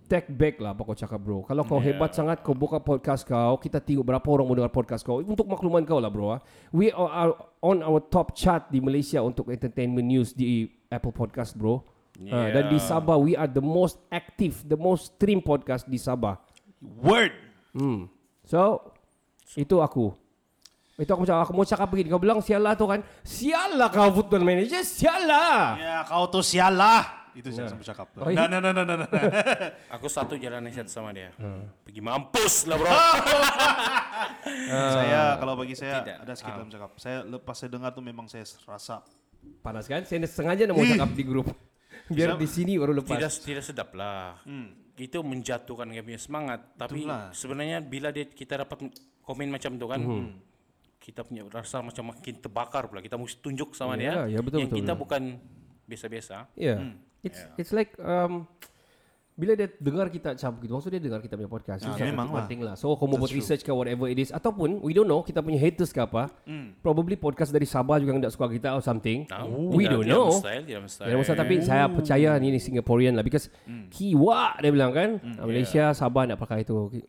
take 0.06 0.30
back 0.30 0.62
lah 0.62 0.72
apa 0.72 0.82
kau 0.82 0.94
cakap 0.94 1.18
bro. 1.18 1.42
Kalau 1.44 1.66
kau 1.66 1.78
Yeah. 1.78 1.98
hebat 1.98 2.14
sangat 2.14 2.40
kau 2.40 2.54
buka 2.54 2.78
podcast 2.78 3.26
kau, 3.26 3.58
kita 3.58 3.82
tengok 3.82 4.06
berapa 4.06 4.28
orang 4.30 4.46
mau 4.46 4.56
dengar 4.56 4.70
podcast 4.70 5.02
kau. 5.02 5.20
Untuk 5.20 5.50
makluman 5.50 5.82
kau 5.82 5.98
lah 5.98 6.08
bro. 6.08 6.38
ah. 6.38 6.40
We 6.70 6.94
are 6.94 7.34
on 7.60 7.82
our 7.82 8.00
top 8.00 8.38
chart 8.38 8.70
di 8.70 8.80
Malaysia 8.80 9.20
untuk 9.20 9.50
entertainment 9.50 10.06
news 10.06 10.32
di 10.32 10.66
Apple 10.88 11.12
Podcast 11.12 11.58
bro. 11.58 11.82
Ah, 12.32 12.48
dan 12.48 12.72
di 12.72 12.80
Sabah 12.80 13.20
we 13.20 13.36
are 13.36 13.50
the 13.50 13.60
most 13.60 14.00
active, 14.08 14.64
the 14.64 14.80
most 14.80 15.18
stream 15.18 15.44
podcast 15.44 15.84
di 15.84 16.00
Sabah. 16.00 16.40
Word. 16.80 17.36
Hmm. 17.76 18.08
So 18.48 18.80
itu 19.58 19.82
aku. 19.82 20.16
Itu 20.96 21.12
aku 21.12 21.28
cakap, 21.28 21.44
aku 21.44 21.52
mau 21.52 21.68
cakap 21.68 21.88
begini. 21.92 22.08
Kau 22.08 22.24
bilang 22.24 22.40
sialah 22.40 22.72
tu 22.72 22.88
kan. 22.88 23.04
Sialah 23.20 23.92
kau 23.92 24.16
football 24.16 24.48
manager, 24.48 24.80
sialah. 24.80 25.76
Ya, 25.76 25.98
kau 26.08 26.32
tuh 26.32 26.40
sialah. 26.40 27.25
Itu 27.36 27.52
saya 27.52 27.68
sampai 27.68 27.84
cakap. 27.84 28.08
Oh, 28.16 28.26
Nah, 28.26 28.32
iya? 28.32 28.48
nah, 28.48 28.60
nah, 28.64 28.72
nah, 28.72 28.84
nah, 28.88 28.96
nah. 29.04 29.10
Aku 30.00 30.08
satu 30.08 30.40
jalan 30.40 30.64
nasihat 30.64 30.88
sama 30.88 31.12
dia. 31.12 31.36
Pergi 31.84 32.00
mampus 32.00 32.64
lah 32.66 32.80
bro. 32.80 32.88
saya 34.96 35.36
kalau 35.38 35.54
bagi 35.60 35.76
saya 35.76 36.02
Tidak. 36.02 36.18
ada 36.24 36.34
sedikit 36.34 36.56
dalam 36.56 36.72
cakap. 36.72 36.90
Saya 36.98 37.18
lepas 37.24 37.56
saya 37.56 37.70
dengar 37.72 37.92
tuh 37.92 38.04
memang 38.04 38.26
saya 38.26 38.48
rasa 38.66 39.04
Panas 39.62 39.86
kan? 39.86 40.02
Saya 40.08 40.26
sengaja 40.26 40.66
nak 40.66 40.74
mau 40.74 40.86
cakap 40.86 41.12
di 41.14 41.24
grup. 41.24 41.48
Biar 42.10 42.38
di 42.38 42.48
sini 42.50 42.78
baru 42.78 42.98
lepas. 42.98 43.14
tidak 43.18 43.32
tidak 43.42 43.64
sedap 43.66 43.90
lah. 43.94 44.42
Itu 44.96 45.22
menjatuhkan 45.22 45.92
dia 45.92 46.02
punya 46.02 46.18
semangat. 46.18 46.60
Tapi 46.74 47.04
Itulah. 47.06 47.30
sebenarnya 47.36 47.78
bila 47.84 48.10
dia, 48.10 48.26
kita 48.26 48.64
dapat 48.64 48.90
komen 49.22 49.48
macam 49.52 49.76
itu 49.76 49.86
kan, 49.86 50.02
kita 50.98 51.22
punya 51.22 51.46
rasa 51.52 51.84
macam 51.84 52.10
makin 52.10 52.36
terbakar 52.42 52.90
pula. 52.90 53.04
Kita 53.04 53.20
mesti 53.20 53.38
tunjuk 53.38 53.78
sama 53.78 53.94
Ya, 53.94 54.26
dia 54.26 54.38
ya, 54.38 54.40
betul, 54.42 54.66
yang 54.66 54.70
betul. 54.72 54.80
kita 54.82 54.94
bukan 54.98 55.22
biasa-biasa. 55.86 56.36
Yeah. 56.58 56.98
It's 57.26 57.40
it's 57.58 57.74
like 57.74 57.92
um 57.98 58.46
bila 59.36 59.52
dia 59.52 59.68
dengar 59.84 60.08
kita 60.08 60.32
macam 60.32 60.64
gitu, 60.64 60.72
maksud 60.80 60.92
dia 60.96 61.02
dengar 61.04 61.20
kita 61.20 61.36
punya 61.36 61.52
podcast. 61.52 61.84
Ah, 61.84 61.92
Itu 61.92 62.08
memang 62.08 62.32
lah. 62.32 62.40
penting 62.40 62.64
lah. 62.64 62.80
So, 62.80 62.96
kamu 62.96 63.20
buat 63.20 63.36
research 63.36 63.68
ke 63.68 63.72
whatever 63.76 64.08
it 64.08 64.16
is. 64.16 64.32
Ataupun, 64.32 64.80
we 64.80 64.96
don't 64.96 65.12
know, 65.12 65.20
kita 65.20 65.44
punya 65.44 65.60
haters 65.60 65.92
ke 65.92 66.00
apa. 66.00 66.32
Probably 66.80 67.20
podcast 67.20 67.52
dari 67.52 67.68
Sabah 67.68 68.00
juga 68.00 68.16
yang 68.16 68.24
tak 68.24 68.32
suka 68.32 68.48
kita 68.48 68.72
or 68.72 68.80
something. 68.80 69.28
Tahu. 69.28 69.76
We 69.76 69.84
Tidak- 69.84 69.92
don't 69.92 70.08
tidak 70.08 70.16
know. 70.16 70.26
mustahil, 70.32 70.62
tidak 70.64 70.82
mustahil. 70.88 71.36
Tapi 71.36 71.54
saya 71.60 71.84
percaya 71.92 72.30
ni, 72.40 72.48
ni 72.48 72.64
Singaporean 72.64 73.12
lah 73.12 73.28
because 73.28 73.52
kiwa 73.92 74.56
dia 74.56 74.72
bilang 74.72 74.96
kan 74.96 75.10
Malaysia 75.44 75.92
Sabah 75.92 76.24
nak 76.26 76.40
pakai 76.40 76.64
itu 76.64 76.88
Ki- 76.88 77.04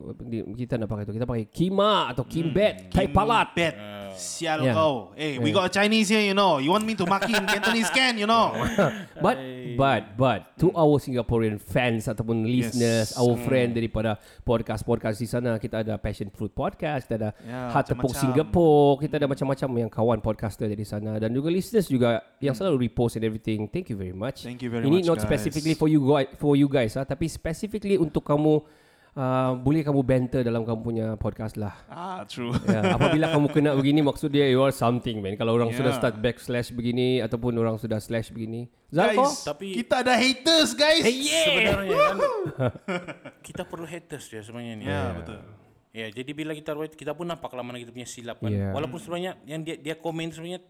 kita 0.67 0.75
nak 0.75 0.91
pakai 0.91 1.07
itu 1.07 1.15
kita 1.15 1.23
pakai 1.23 1.47
kima 1.47 2.11
atau 2.11 2.27
kimbet 2.27 2.91
kai 2.91 3.07
palat 3.07 3.55
Bet. 3.55 3.73
Sial 4.17 4.59
Yeah. 4.59 4.73
kau. 4.73 5.13
Hey, 5.13 5.37
we 5.37 5.49
got 5.49 5.69
a 5.69 5.73
Chinese 5.73 6.09
here, 6.09 6.21
you 6.21 6.33
know. 6.33 6.57
You 6.57 6.69
want 6.69 6.83
me 6.83 6.97
to 6.97 7.05
mark 7.05 7.23
in 7.25 7.37
Cantonese 7.45 7.87
can, 7.89 8.17
you 8.17 8.25
know. 8.25 8.51
but 9.25 9.37
but 9.77 10.01
but 10.17 10.39
to 10.57 10.73
our 10.73 10.97
Singaporean 10.97 11.57
fans 11.57 12.05
ataupun 12.05 12.43
listeners 12.43 13.13
our 13.13 13.37
friend 13.39 13.71
daripada 13.71 14.17
podcast-podcast 14.41 15.17
di 15.17 15.29
sana 15.29 15.55
kita 15.55 15.85
ada 15.85 15.95
Passion 15.95 16.27
Fruit 16.29 16.49
Podcast 16.49 17.05
kita 17.05 17.15
ada 17.15 17.29
Ya, 17.45 17.69
Heart 17.71 17.93
Tepuk. 17.93 18.11
Singapore 18.11 18.97
kita 18.99 19.21
ada 19.21 19.29
macam-macam 19.29 19.69
yang 19.77 19.89
kawan 19.89 20.19
podcaster 20.19 20.65
dari 20.65 20.81
sana 20.81 21.21
dan 21.21 21.29
juga 21.29 21.53
listeners 21.53 21.85
juga 21.85 22.25
yang 22.41 22.57
selalu 22.57 22.89
repost 22.89 23.21
and 23.21 23.25
everything 23.25 23.69
thank 23.69 23.87
you 23.87 23.97
very 23.97 24.15
much 24.15 24.41
Thank 24.41 24.65
you 24.65 24.73
very 24.73 24.89
ini 24.89 25.05
much, 25.05 25.07
not 25.07 25.17
guys. 25.21 25.29
specifically 25.29 25.77
for 25.77 25.85
you 25.85 26.01
guys 26.01 26.27
for 26.35 26.57
you 26.57 26.65
guys 26.65 26.97
ah 26.97 27.05
tapi 27.05 27.29
specifically 27.29 27.95
untuk 27.95 28.25
kamu 28.25 28.65
uh, 29.17 29.57
boleh 29.57 29.81
kamu 29.81 30.01
banter 30.01 30.41
dalam 30.41 30.61
kamu 30.61 30.79
punya 30.79 31.07
podcast 31.17 31.57
lah 31.57 31.73
Ah, 31.89 32.21
true. 32.23 32.53
Ya, 32.63 32.93
apabila 32.93 33.25
kamu 33.33 33.47
kena 33.49 33.73
begini 33.73 33.99
maksud 33.99 34.29
dia 34.29 34.45
you 34.45 34.61
are 34.61 34.71
something 34.71 35.17
man. 35.17 35.33
Kalau 35.33 35.51
orang 35.51 35.73
Yeah. 35.73 35.81
sudah 35.81 35.93
start 35.93 36.15
backslash 36.17 36.69
begini 36.69 37.19
ataupun 37.19 37.57
orang 37.57 37.75
sudah 37.75 37.97
slash 37.97 38.29
begini. 38.29 38.69
Zalko? 38.87 39.25
Guys, 39.25 39.43
Tapi- 39.43 39.75
kita 39.75 39.95
ada 39.99 40.13
haters, 40.15 40.71
guys. 40.71 41.03
Sebenarnya 41.03 41.97
kan 42.07 42.17
kita 43.41 43.63
perlu 43.65 43.83
haters 43.83 44.25
dia 44.29 44.41
sebenarnya 44.41 44.73
ni. 44.77 44.85
Ya, 44.85 45.03
betul. 45.11 45.39
Ya, 45.91 46.07
jadi 46.13 46.31
bila 46.31 46.53
kita 46.53 46.77
kita 46.93 47.11
pun 47.11 47.25
nampak 47.25 47.49
lah 47.49 47.65
mana 47.65 47.81
kita 47.81 47.89
punya 47.89 48.05
silap 48.05 48.37
kan. 48.37 48.53
Yeah. 48.53 48.69
Walaupun 48.69 49.01
sebenarnya 49.01 49.33
yang 49.43 49.65
dia 49.65 49.75
dia 49.75 49.95
komen 49.97 50.29
sebenarnya 50.29 50.61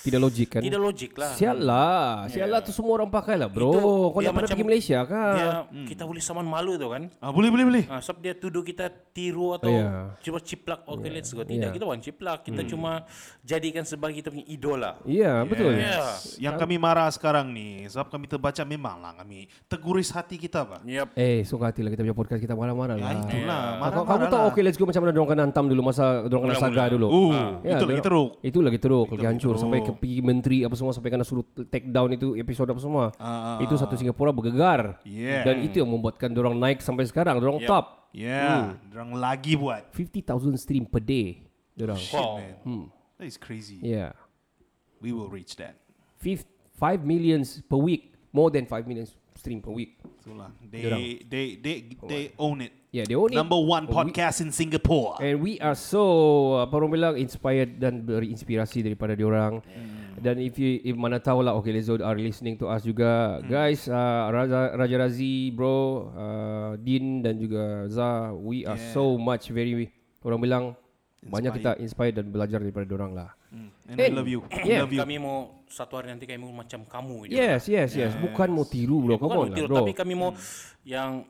Tidak 0.00 0.16
logik 0.16 0.48
kan? 0.50 0.60
tidak 0.60 0.80
logik 0.80 1.12
lah. 1.14 1.30
Sial 1.32 1.58
lah. 1.58 2.26
Sial 2.26 2.48
lah 2.48 2.58
tu 2.58 2.70
semua 2.70 2.96
orang 2.96 3.06
pakai 3.08 3.34
lah 3.34 3.46
bro. 3.46 3.70
Itu 3.70 3.78
Kau 3.78 4.18
nak 4.18 4.24
pernah 4.26 4.32
macam- 4.34 4.48
pergi 4.50 4.64
Malaysia 4.64 4.98
kan? 5.02 5.34
Dia 5.36 5.48
kita 5.86 6.02
boleh 6.02 6.18
saman 6.18 6.42
malu 6.42 6.74
tu 6.74 6.88
kan. 6.88 7.06
Ah, 7.16 7.28
boleh, 7.28 7.48
boleh, 7.48 7.64
boleh. 7.64 7.84
Ah, 7.86 7.98
sebab 7.98 8.18
dia 8.18 8.32
tuduh 8.32 8.60
kita 8.60 8.90
tiru 9.12 9.52
atau 9.52 9.68
Yeah. 9.68 10.18
cuba 10.18 10.38
ciplak 10.38 10.82
okay 10.84 11.06
let's 11.08 11.30
go. 11.30 11.42
Tidak, 11.42 11.54
Yeah. 11.60 11.70
kita 11.70 11.84
bukan 11.84 12.00
ciplak. 12.00 12.42
Kita 12.42 12.62
cuma 12.64 13.06
jadikan 13.40 13.84
sebagai 13.84 14.16
kita 14.16 14.28
punya 14.28 14.42
idola. 14.44 14.98
Ya 15.04 15.42
betul. 15.42 15.76
Ya. 15.76 16.02
Yang 16.40 16.54
kami 16.58 16.76
marah 16.76 17.06
sekarang 17.08 17.50
ni, 17.50 17.86
sebab 17.86 18.08
kami 18.08 18.26
terbaca 18.26 18.62
memang 18.64 18.98
lah 18.98 19.14
kami 19.14 19.46
terguris 19.66 20.08
hati 20.08 20.34
kita, 20.34 20.64
Pak. 20.64 20.80
Yep. 20.82 21.08
Eh 21.14 21.42
suka 21.42 21.68
hati 21.68 21.80
lah 21.80 21.90
kita 21.90 22.02
punya 22.02 22.16
podcast 22.16 22.40
kita 22.40 22.54
marah-marah 22.54 22.96
Ya, 22.96 23.04
lah. 23.04 23.12
itulah. 23.20 23.62
Kau- 23.62 23.78
Marah-marah 23.78 24.06
Kamu 24.08 24.24
tahu 24.28 24.40
lah. 24.40 24.50
okay 24.50 24.62
let's 24.62 24.74
go 24.74 24.84
macam 24.84 25.00
mana 25.00 25.12
dorang 25.12 25.28
kena 25.28 25.42
hantam 25.44 25.64
dulu 25.64 25.82
masa 25.84 26.04
dorang 26.24 26.42
kena 26.44 26.56
saga 26.56 26.84
dulu. 26.88 27.06
Uh, 27.06 27.30
Ya, 27.62 27.76
itu 27.76 27.84
lagi 27.84 28.02
teruk. 28.02 28.30
Itu 28.40 28.58
lagi 28.60 28.78
teruk, 28.78 29.06
lagi 29.08 29.26
hancur 29.28 29.54
sampai 29.54 29.81
ke 29.86 29.92
pergi 29.98 30.18
menteri 30.22 30.58
apa 30.62 30.74
semua 30.78 30.92
sampai 30.94 31.10
kena 31.10 31.26
suruh 31.26 31.46
take 31.70 31.90
down 31.90 32.12
itu 32.14 32.34
episod 32.38 32.66
apa 32.66 32.80
semua. 32.80 33.04
Ah, 33.18 33.58
itu 33.62 33.74
satu 33.74 33.94
Singapura 33.98 34.30
bergegar. 34.30 35.02
Yeah. 35.02 35.46
Dan 35.46 35.66
itu 35.66 35.82
yang 35.82 35.90
membuatkan 35.90 36.30
dorang 36.30 36.58
naik 36.58 36.82
sampai 36.84 37.06
sekarang, 37.06 37.38
dorang 37.42 37.58
top. 37.64 38.10
Ya, 38.12 38.28
yeah, 38.28 38.60
dorang 38.92 39.16
lagi 39.16 39.56
buat. 39.56 39.88
50,000 39.96 40.52
stream 40.60 40.84
per 40.84 41.00
day. 41.00 41.48
Dorang. 41.72 41.96
Wow. 42.12 42.44
Hmm. 42.60 42.86
That 43.16 43.24
is 43.24 43.40
crazy. 43.40 43.80
Yeah. 43.80 44.12
We 45.00 45.16
will 45.16 45.32
reach 45.32 45.56
that. 45.56 45.80
Fif- 46.20 46.44
5 46.76 47.06
millions 47.08 47.64
per 47.64 47.80
week. 47.80 48.12
More 48.32 48.52
than 48.52 48.68
5 48.68 48.84
millions 48.84 49.16
stream 49.32 49.64
per 49.64 49.72
week. 49.72 49.96
Itulah. 50.20 50.52
Dorang. 50.68 51.00
They, 51.00 51.24
they, 51.24 51.46
they, 51.56 51.76
they 52.04 52.24
own 52.36 52.60
it. 52.60 52.72
Yeah, 52.92 53.08
they 53.08 53.16
own 53.16 53.32
it. 53.32 53.40
Number 53.40 53.56
one 53.56 53.88
We- 53.88 53.96
podcast 53.96 54.44
in 54.44 54.52
Singapore. 54.52 55.16
And 55.16 55.40
we 55.40 55.56
are 55.58 55.72
so 55.72 56.04
apa 56.60 56.76
orang 56.76 56.92
bilang 56.92 57.14
inspired 57.16 57.80
dan 57.80 58.04
berinspirasi 58.04 58.84
daripada 58.84 59.16
diorang. 59.16 59.64
Dan 60.20 60.38
if 60.38 60.54
you 60.54 60.76
if 60.84 60.92
mana 60.92 61.16
tahu 61.16 61.40
lah 61.40 61.56
okay 61.56 61.72
Lezo 61.72 61.96
are 61.98 62.14
listening 62.14 62.54
to 62.54 62.68
us 62.68 62.84
juga 62.84 63.40
guys 63.42 63.88
uh, 63.88 64.28
Raja 64.28 64.76
Raja 64.76 64.96
Razi 65.02 65.50
bro 65.50 65.74
uh, 66.12 66.70
Din 66.78 67.24
dan 67.24 67.40
juga 67.40 67.88
Za 67.88 68.30
we 68.30 68.62
are 68.62 68.78
so 68.92 69.16
much 69.16 69.48
very 69.48 69.88
orang 70.20 70.38
bilang 70.38 70.64
banyak 71.22 71.58
kita 71.58 71.80
inspired 71.80 72.14
dan 72.14 72.28
belajar 72.28 72.60
daripada 72.60 72.84
diorang 72.84 73.16
lah. 73.16 73.32
And 73.88 73.98
I 73.98 74.12
love 74.12 74.28
you. 74.28 74.44
I 74.52 74.68
Yeah. 74.68 74.80
love 74.84 74.92
you. 74.92 75.00
Kami 75.00 75.16
mau 75.16 75.64
satu 75.66 75.96
hari 75.96 76.12
nanti 76.12 76.28
kami 76.28 76.38
mau 76.38 76.54
macam 76.54 76.84
kamu 76.84 77.14
gitu. 77.26 77.40
Yes, 77.40 77.66
yes, 77.66 77.90
yes. 77.96 78.12
Bukan 78.14 78.52
mau 78.52 78.68
tiru 78.68 79.00
bro. 79.00 79.16
Bukan 79.16 79.26
Come 79.26 79.32
on 79.32 79.48
mau 79.48 79.56
tiru, 79.56 79.64
lah, 79.64 79.70
bro. 79.72 79.78
tapi 79.82 79.92
kami 79.96 80.12
mau 80.12 80.30
yang 80.84 81.24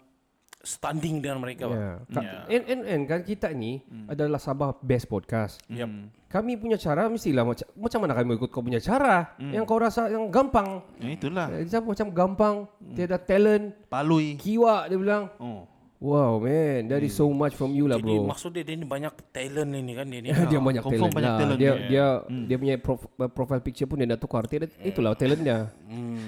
standing 0.63 1.19
dengan 1.19 1.39
mereka. 1.39 1.67
Pak. 1.67 1.77
Yeah. 1.77 1.97
Ka- 2.09 2.23
Yeah. 2.23 2.43
And, 2.49 2.63
and, 2.65 2.81
and 2.85 3.03
kan 3.05 3.21
kita 3.21 3.51
ni 3.51 3.79
adalah 4.07 4.39
Sabah 4.39 4.79
best 4.79 5.07
podcast. 5.07 5.59
Yep. 5.67 5.91
Kami 6.27 6.57
punya 6.57 6.75
cara 6.77 7.07
mestilah 7.07 7.45
macam 7.45 7.67
macam 7.77 7.99
mana 8.01 8.13
kami 8.15 8.31
ikut 8.35 8.49
kau 8.49 8.63
punya 8.63 8.79
cara 8.79 9.37
yang 9.37 9.63
kau 9.63 9.77
rasa 9.77 10.09
yang 10.09 10.27
gampang. 10.27 10.81
Ya, 10.97 11.13
itulah. 11.13 11.47
Eh, 11.51 11.67
Macam 11.67 11.83
macam 11.85 12.09
gampang, 12.09 12.55
tiada 12.95 13.19
talent, 13.19 13.77
Palui. 13.87 14.41
kiwa 14.41 14.89
dia 14.89 14.97
bilang. 14.97 15.29
Oh. 15.37 15.69
Wow 16.03 16.43
man, 16.43 16.91
that 16.91 16.99
is 17.07 17.15
so 17.15 17.31
much 17.31 17.55
from 17.55 17.79
you 17.79 17.87
lah 17.87 17.95
Jadi 18.03 18.11
bro. 18.11 18.27
maksud 18.27 18.51
dia 18.51 18.67
dia 18.67 18.75
ni 18.75 18.83
banyak 18.83 19.15
talent 19.31 19.71
ini 19.71 19.93
kan 19.95 20.07
dia 20.11 20.19
ni. 20.19 20.35
dia 20.51 20.59
banyak 20.59 20.83
confirm 20.83 20.99
talent 20.99 21.15
banyak 21.15 21.31
lah. 21.31 21.39
talent 21.39 21.59
dia 21.63 21.73
dia. 21.79 21.87
dia 21.87 22.07
dia 22.51 22.57
punya 22.59 22.75
prof, 22.83 23.07
profile 23.31 23.63
picture 23.63 23.87
pun 23.87 24.03
dia 24.03 24.11
dah 24.11 24.19
tukar. 24.19 24.43
Dia, 24.51 24.67
itulah 24.83 25.15
talent 25.15 25.47
dia. 25.47 25.71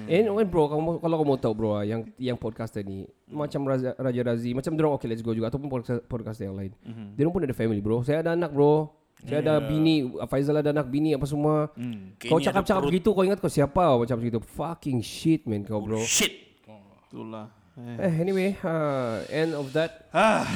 And 0.07 0.31
when 0.31 0.47
bro, 0.47 0.71
kamu, 0.71 1.03
kalau 1.03 1.15
kamu 1.19 1.33
tahu 1.43 1.53
bro, 1.59 1.83
yang 1.83 2.07
yang 2.15 2.39
podcaster 2.39 2.87
ni 2.87 3.03
macam 3.27 3.67
Raja, 3.67 3.91
Raja 3.99 4.21
Razi, 4.23 4.55
macam 4.55 4.71
dorong 4.79 4.95
okay 4.95 5.11
let's 5.11 5.19
go 5.19 5.35
juga 5.35 5.51
ataupun 5.51 5.67
podcast, 5.67 5.99
podcaster 6.07 6.47
yang 6.47 6.55
lain. 6.55 6.71
Dia 7.19 7.27
pun 7.27 7.43
ada 7.43 7.51
family 7.51 7.83
bro. 7.83 7.99
Saya 7.99 8.23
ada 8.23 8.31
anak 8.31 8.55
bro. 8.55 8.95
Saya 9.27 9.43
ada 9.43 9.59
bini, 9.59 10.07
Faizal 10.31 10.55
ada 10.63 10.71
anak 10.71 10.87
bini 10.87 11.19
apa 11.19 11.27
semua. 11.27 11.67
Kau 11.75 11.83
Kini 12.15 12.31
ada 12.31 12.45
cakap-cakap 12.47 12.83
begitu, 12.87 13.11
kau 13.11 13.27
ingat 13.27 13.43
kau 13.43 13.51
siapa 13.51 13.99
macam 13.99 14.15
begitu? 14.23 14.39
Fucking 14.39 15.03
shit 15.03 15.43
man 15.43 15.67
kau 15.67 15.83
bro. 15.83 15.99
Shit. 15.99 16.63
Itulah. 17.11 17.64
Eh. 17.75 18.07
Eh 18.07 18.13
anyway, 18.23 18.55
uh, 18.63 19.19
end 19.27 19.51
of 19.51 19.67
that. 19.75 20.07
Ah, 20.15 20.47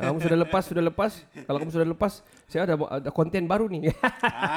Kamu 0.00 0.16
sudah 0.16 0.38
lepas, 0.48 0.64
sudah 0.64 0.80
lepas. 0.80 1.12
Kalau 1.44 1.60
kamu 1.60 1.72
sudah 1.76 1.88
lepas, 1.92 2.24
saya 2.48 2.64
ada 2.64 2.74
ada 2.88 3.10
konten 3.12 3.44
baru 3.44 3.68
nih. 3.68 3.92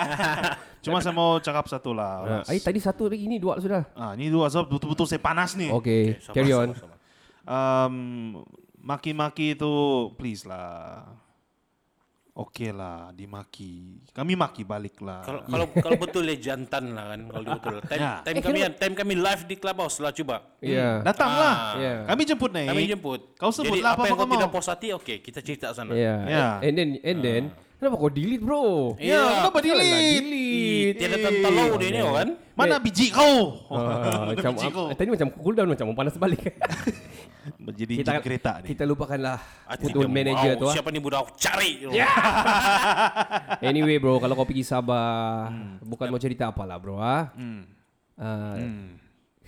cuma 0.88 1.04
saya 1.04 1.12
mau 1.12 1.36
cakap 1.44 1.68
satu 1.68 1.92
lah. 1.92 2.44
Ah, 2.48 2.56
eh, 2.56 2.64
tadi 2.64 2.80
satu 2.80 3.12
lagi 3.12 3.28
ini 3.28 3.44
dua 3.44 3.60
sudah. 3.60 3.92
Ah, 3.92 4.16
ini 4.16 4.32
dua 4.32 4.48
sebab 4.48 4.72
betul-betul 4.72 5.04
saya 5.04 5.20
panas 5.20 5.60
nih. 5.60 5.68
Okay, 5.68 6.16
sabar, 6.24 6.36
carry 6.40 6.52
on. 6.56 6.70
Um, 7.44 7.96
maki-maki 8.80 9.60
itu 9.60 9.72
please 10.16 10.48
lah. 10.48 11.04
Oke 12.32 12.72
lah, 12.72 13.12
dimaki. 13.12 14.00
Kami 14.10 14.34
maki 14.34 14.64
balik 14.64 15.04
lah. 15.04 15.20
Kalau 15.20 15.44
kalau 15.44 15.66
kalau 15.84 15.98
betul 16.00 16.24
ya 16.24 16.36
jantan 16.42 16.96
lah 16.96 17.12
kan 17.12 17.20
kalau 17.28 17.44
dia 17.44 17.56
betul. 17.60 17.78
Time, 17.84 18.00
Ya. 18.00 18.14
time 18.24 18.38
Eh, 18.38 18.42
kami 18.42 18.60
kenapa- 18.62 18.78
time 18.80 18.94
kami 18.96 19.14
live 19.20 19.44
di 19.44 19.56
clubhouse 19.58 19.98
lah 20.00 20.12
coba. 20.14 20.36
Ya. 20.60 21.04
Datanglah. 21.04 21.56
Ya. 21.76 21.96
Kami 22.08 22.22
jemput 22.24 22.52
nih. 22.52 22.68
Kami 22.68 22.82
jemput. 22.88 23.22
Kau 23.36 23.52
Jadi 23.52 23.58
sebutlah 23.68 23.92
apa 23.92 23.96
apa 23.98 24.04
yang 24.06 24.16
kau 24.16 24.24
kau 24.24 24.32
tidak 24.32 24.48
mau. 24.48 24.56
puas 24.56 24.68
hati, 24.70 24.88
oke 24.92 25.14
kita 25.20 25.40
cerita 25.42 25.68
sana. 25.72 25.92
Ya. 25.92 26.16
Ya. 26.24 26.48
And 26.62 26.74
then 26.74 26.90
and 27.02 27.20
then 27.20 27.44
kenapa 27.82 27.98
kau 27.98 28.14
delete 28.14 28.46
bro? 28.46 28.94
Iya. 29.02 29.50
kenapa 29.50 29.58
delete? 29.58 30.22
delete. 30.22 31.02
Tiada 31.02 31.18
tentelau 31.18 31.70
dia 31.82 31.90
ni 31.90 32.02
kan. 32.06 32.30
Mana 32.54 32.78
biji 32.78 33.10
kau? 33.10 33.58
Ah, 33.74 34.30
macam 34.38 34.54
biji 34.54 34.70
kau. 34.70 34.86
ah, 34.86 34.94
tadi 34.94 35.10
macam 35.10 35.28
cool 35.42 35.58
down 35.58 35.74
macam 35.74 35.90
panas 35.98 36.14
balik. 36.14 36.46
Jadi 37.82 38.06
jin 38.06 38.22
kereta 38.22 38.62
nih. 38.62 38.78
kita 38.78 38.86
lupakanlah 38.86 39.42
football 39.82 40.06
kamu, 40.06 40.14
manager 40.14 40.52
wow, 40.54 40.62
tu. 40.62 40.66
ah. 40.70 40.74
Siapa 40.78 40.90
ni 40.94 41.00
budak 41.02 41.34
cari. 41.42 41.90
Ya. 41.90 42.06
Anyway 43.66 43.98
bro, 43.98 44.22
kalau 44.22 44.38
kau 44.38 44.46
pergi 44.46 44.62
Sabah, 44.62 45.50
bukan 45.82 46.14
mau 46.14 46.22
cerita 46.22 46.54
apalah 46.54 46.78
bro 46.78 47.02
ah. 47.02 47.34
Ah, 48.22 48.54
Bilang, 48.62 49.02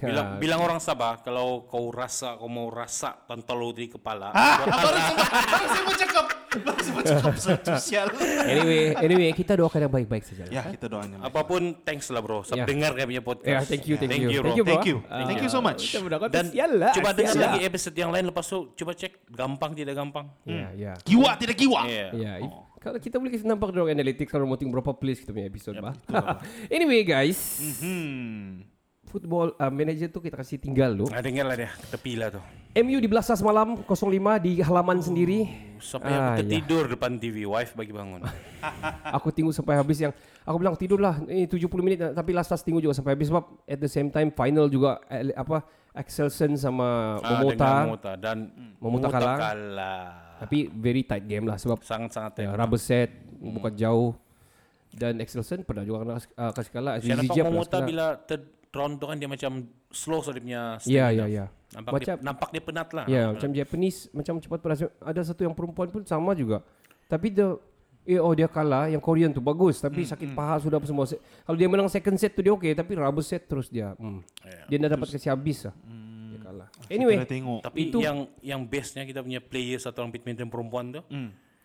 ah, 0.05 0.35
bilang 0.35 0.59
orang 0.59 0.77
Sabah 0.77 1.19
kalau 1.19 1.63
kau 1.63 1.87
rasa 1.89 2.35
kau 2.35 2.47
mau 2.47 2.67
rasa 2.67 3.15
tentelu 3.23 3.69
di 3.71 3.85
kepala. 3.87 4.33
Baru 4.33 4.67
saya 4.97 5.15
baru 5.45 5.65
saya 5.67 5.83
mau 5.83 5.95
cakap. 5.95 6.25
Baru 6.53 6.79
saya 6.79 6.93
mau 6.93 7.03
cakap 7.03 7.33
satu 7.45 7.71
sial. 7.77 8.07
Anyway, 8.43 8.93
anyway 8.95 9.29
kita 9.31 9.55
doakan 9.55 9.85
yang 9.85 9.93
baik-baik 9.93 10.23
saja. 10.23 10.43
Ya, 10.47 10.63
kita 10.67 10.85
doanya. 10.85 11.17
Apapun 11.19 11.81
thanks 11.81 12.09
lah 12.09 12.19
bro. 12.19 12.41
Sebab 12.41 12.59
Ya. 12.59 12.65
dengar 12.65 12.91
kami 12.93 13.09
punya 13.11 13.23
podcast. 13.23 13.49
Ya, 13.49 13.59
thank 13.63 13.85
you, 13.85 13.95
thank, 13.95 14.11
Thank 14.11 14.23
you. 14.23 14.29
you, 14.29 14.39
bro. 14.39 14.47
Thank 14.47 14.57
you, 14.57 14.65
bro. 14.65 14.73
Thank 14.73 14.87
you. 14.87 14.97
Ah, 15.07 15.25
Thank 15.25 15.41
you 15.41 15.49
so 15.49 15.59
much. 15.59 15.81
Dan 16.29 16.45
lah, 16.73 16.91
coba 16.91 17.09
dengar 17.11 17.33
sial 17.33 17.43
lah. 17.43 17.53
lagi 17.53 17.63
episode 17.63 17.95
yang 17.95 18.11
lain 18.11 18.25
lepas 18.27 18.45
tu 18.45 18.73
coba 18.73 18.91
cek 18.93 19.29
gampang 19.29 19.71
tidak 19.73 19.95
gampang. 19.95 20.25
Ya, 20.43 20.67
ya. 20.73 20.93
Kiwa 21.01 21.33
tidak 21.35 21.55
kiwa. 21.55 21.85
Yeah. 21.85 22.09
Ya, 22.13 22.33
if- 22.41 22.57
kalau 22.83 22.99
kita 22.99 23.15
boleh 23.15 23.31
kasi 23.31 23.47
nampak 23.47 23.71
dorang 23.71 23.95
analytics 23.95 24.27
kalau 24.27 24.43
mau 24.43 24.59
berapa 24.59 24.91
plays 24.91 25.15
kita 25.15 25.31
punya 25.31 25.47
episode 25.47 25.79
bah. 25.79 25.95
anyway 26.75 27.07
guys, 27.07 27.39
Hmm. 27.79 28.67
Football 29.13 29.53
uh, 29.55 29.69
manager 29.69 30.09
tu 30.09 30.17
kita 30.17 30.33
kasih 30.33 30.57
tinggal 30.57 30.89
tu. 30.91 31.05
Nah, 31.05 31.21
dengar 31.21 31.45
lah 31.45 31.53
dia. 31.53 31.69
Tepi 31.85 32.17
lah 32.17 32.33
tu. 32.33 32.41
MU 32.73 32.97
di 32.97 33.05
Belasah 33.05 33.37
semalam 33.37 33.77
05 33.79 33.93
di 34.39 34.57
halaman 34.57 34.97
sendiri. 34.97 35.45
Sampai 35.77 36.09
Ah, 36.09 36.33
aku 36.33 36.33
ya. 36.33 36.37
tertidur 36.41 36.89
depan 36.89 37.13
TV. 37.15 37.45
Wife 37.45 37.77
bagi 37.77 37.93
bangun. 37.93 38.25
Aku 39.15 39.29
tunggu 39.29 39.51
sampai 39.51 39.75
habis 39.75 39.99
yang 39.99 40.09
aku 40.41 40.55
bilang 40.57 40.73
tidurlah 40.73 41.19
eh 41.27 41.45
70 41.45 41.67
minit 41.77 41.99
tapi 42.09 42.31
last 42.31 42.47
last 42.47 42.63
tunggu 42.63 42.79
juga 42.79 42.95
sampai 42.95 43.13
habis 43.13 43.27
sebab 43.27 43.43
at 43.63 43.77
the 43.77 43.85
same 43.85 44.07
time 44.07 44.31
final 44.31 44.65
juga 44.65 44.97
eh, 45.05 45.29
apa 45.33 45.61
Excelsen 45.93 46.55
sama 46.55 47.19
Ah, 47.19 47.37
Momota. 47.37 48.15
dan 48.17 48.49
Momota 48.79 49.11
kalah. 49.11 49.37
kalah. 49.37 50.07
Tapi 50.39 50.71
very 50.73 51.03
tight 51.03 51.23
game 51.23 51.45
lah 51.45 51.55
sebab 51.55 51.77
Sangat-sangat 51.79 52.41
ya, 52.41 52.49
rubber 52.51 52.81
set 52.81 53.13
bukan 53.35 53.75
jauh. 53.75 54.11
Dan 54.89 55.17
Excelsen 55.19 55.61
pernah 55.61 55.81
juga 55.81 55.97
kena 56.01 56.13
uh, 56.15 56.51
kasih 56.51 56.71
kalah. 56.71 56.93
Pernah 56.97 57.45
Momota 57.45 57.77
bila 57.81 58.05
third 58.15 58.45
round 58.73 58.97
tu 58.97 59.05
kan 59.05 59.15
dia 59.15 59.25
macam 59.25 59.51
slow 59.87 60.19
so 60.19 60.29
dia 60.29 60.41
punya 60.41 60.61
Ya, 60.83 61.07
stamina. 61.07 61.13
ya, 61.13 61.25
ya. 61.27 61.45
Nampak 61.71 61.91
Macam- 61.91 62.05
dia, 62.11 62.23
nampak 62.23 62.49
dia 62.49 62.61
penat 62.61 62.89
lah. 62.91 63.05
Ya, 63.07 63.23
macam 63.29 63.49
Japanese 63.49 63.97
macam 64.09 64.33
cepat 64.37 64.59
pedas. 64.59 64.79
Ada 64.99 65.21
satu 65.23 65.41
yang 65.41 65.53
perempuan 65.53 65.89
pun 65.89 66.01
sama 66.03 66.33
juga. 66.33 66.61
Tapi 67.05 67.29
the 67.29 67.57
eh 68.03 68.19
oh 68.19 68.29
dia 68.31 68.45
kalah, 68.45 68.85
yang 68.85 68.99
Korean 68.99 69.31
tu 69.31 69.39
bagus 69.39 69.79
tapi 69.79 70.03
sakit 70.03 70.33
paha 70.33 70.59
sudah 70.59 70.75
apa 70.75 70.83
semua. 70.83 71.05
Se- 71.05 71.17
Kalau 71.17 71.55
dia 71.55 71.65
menang 71.65 71.87
second 71.87 72.13
set 72.13 72.31
tu 72.31 72.41
dia 72.41 72.51
okey 72.51 72.73
tapi 72.73 72.93
rubber 72.93 73.21
set 73.21 73.47
terus 73.47 73.69
dia. 73.69 73.95
Hmm. 73.95 74.19
Dia 74.67 74.77
dah 74.77 74.89
dapat 74.91 75.07
kasih 75.07 75.31
habis 75.31 75.63
lah. 75.63 75.75
Dia 76.27 76.39
kalah. 76.41 76.67
Anyway. 76.89 77.15
Tapi 77.59 77.79
Itu- 77.87 78.01
yang 78.01 78.27
yang 78.39 78.61
bestnya 78.63 79.01
kita 79.03 79.21
punya 79.21 79.39
player 79.39 79.79
satu 79.79 80.01
orang 80.01 80.11
badminton 80.11 80.49
perempuan 80.49 80.91
tu. 80.91 81.01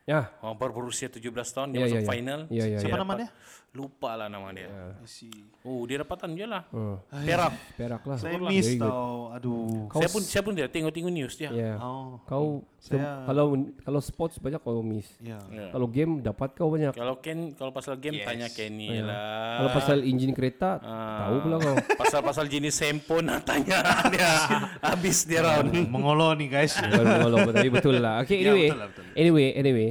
Ya. 0.09 0.33
Oh, 0.41 0.57
baru 0.57 0.73
berusia 0.75 1.07
17 1.07 1.21
tahun 1.29 1.69
dia 1.69 1.79
Ya, 1.79 1.85
masuk 1.85 1.95
ya, 1.95 2.00
ya. 2.00 2.09
final. 2.09 2.41
Ya, 2.49 2.65
ya, 2.67 2.79
Siapa 2.81 2.97
ya. 2.97 3.03
nama 3.05 3.12
dia? 3.15 3.29
Lupa 3.69 4.17
lah 4.17 4.27
nama 4.27 4.49
dia. 4.50 4.65
I 4.65 5.05
see. 5.05 5.29
Oh, 5.61 5.85
dia 5.85 6.00
dapatan 6.00 6.33
je 6.33 6.49
lah. 6.49 6.65
Uh, 6.73 6.97
Perak. 7.12 7.53
perak 7.79 8.00
lah. 8.00 8.17
Saya 8.17 8.41
miss 8.41 8.73
tau. 8.75 9.29
Aduh. 9.31 9.85
Kau 9.87 10.00
Saya 10.00 10.09
pun 10.09 10.23
saya 10.25 10.41
pun 10.41 10.53
dia 10.57 10.67
tengok-tengok 10.67 11.12
news 11.12 11.37
dia. 11.37 11.53
Ya. 11.53 11.77
Oh. 11.77 12.17
Kau 12.25 12.65
Saya- 12.81 13.29
kalau 13.29 13.53
kalau 13.77 14.00
sports 14.00 14.41
banyak 14.41 14.57
kau 14.59 14.81
miss. 14.81 15.12
Ya. 15.21 15.37
Ya. 15.53 15.69
Kalau 15.69 15.85
game 15.85 16.25
dapat 16.25 16.57
kau 16.57 16.73
banyak. 16.73 16.97
Kalau 16.97 17.21
Ken 17.21 17.53
kalau 17.53 17.69
pasal 17.69 18.00
game 18.00 18.25
tanya 18.25 18.49
Kenny 18.49 19.05
lah. 19.05 19.61
Kalau 19.61 19.71
pasal 19.77 19.97
enjin 20.00 20.33
kereta 20.33 20.81
Ah. 20.81 21.29
tahu 21.29 21.37
pula 21.45 21.57
kau. 21.61 21.77
pasal-pasal 22.00 22.49
jenis 22.49 22.81
handphone 22.81 23.29
tanya 23.45 23.85
dia 24.17 24.33
habis 24.81 25.29
dia 25.29 25.45
round. 25.45 25.77
Mengolo 25.87 26.33
nih 26.33 26.49
guys. 26.49 26.73
Bukan 26.73 27.05
mengolok 27.05 27.53
tapi 27.53 27.69
betul 27.69 28.00
lah. 28.00 28.25
Okay, 28.25 28.41
Ya, 28.41 28.49
anyway. 28.49 28.69
betul 28.73 28.81
lah, 28.81 28.88
betul. 28.88 29.05
Anyway, 29.12 29.49
anyway. 29.53 29.88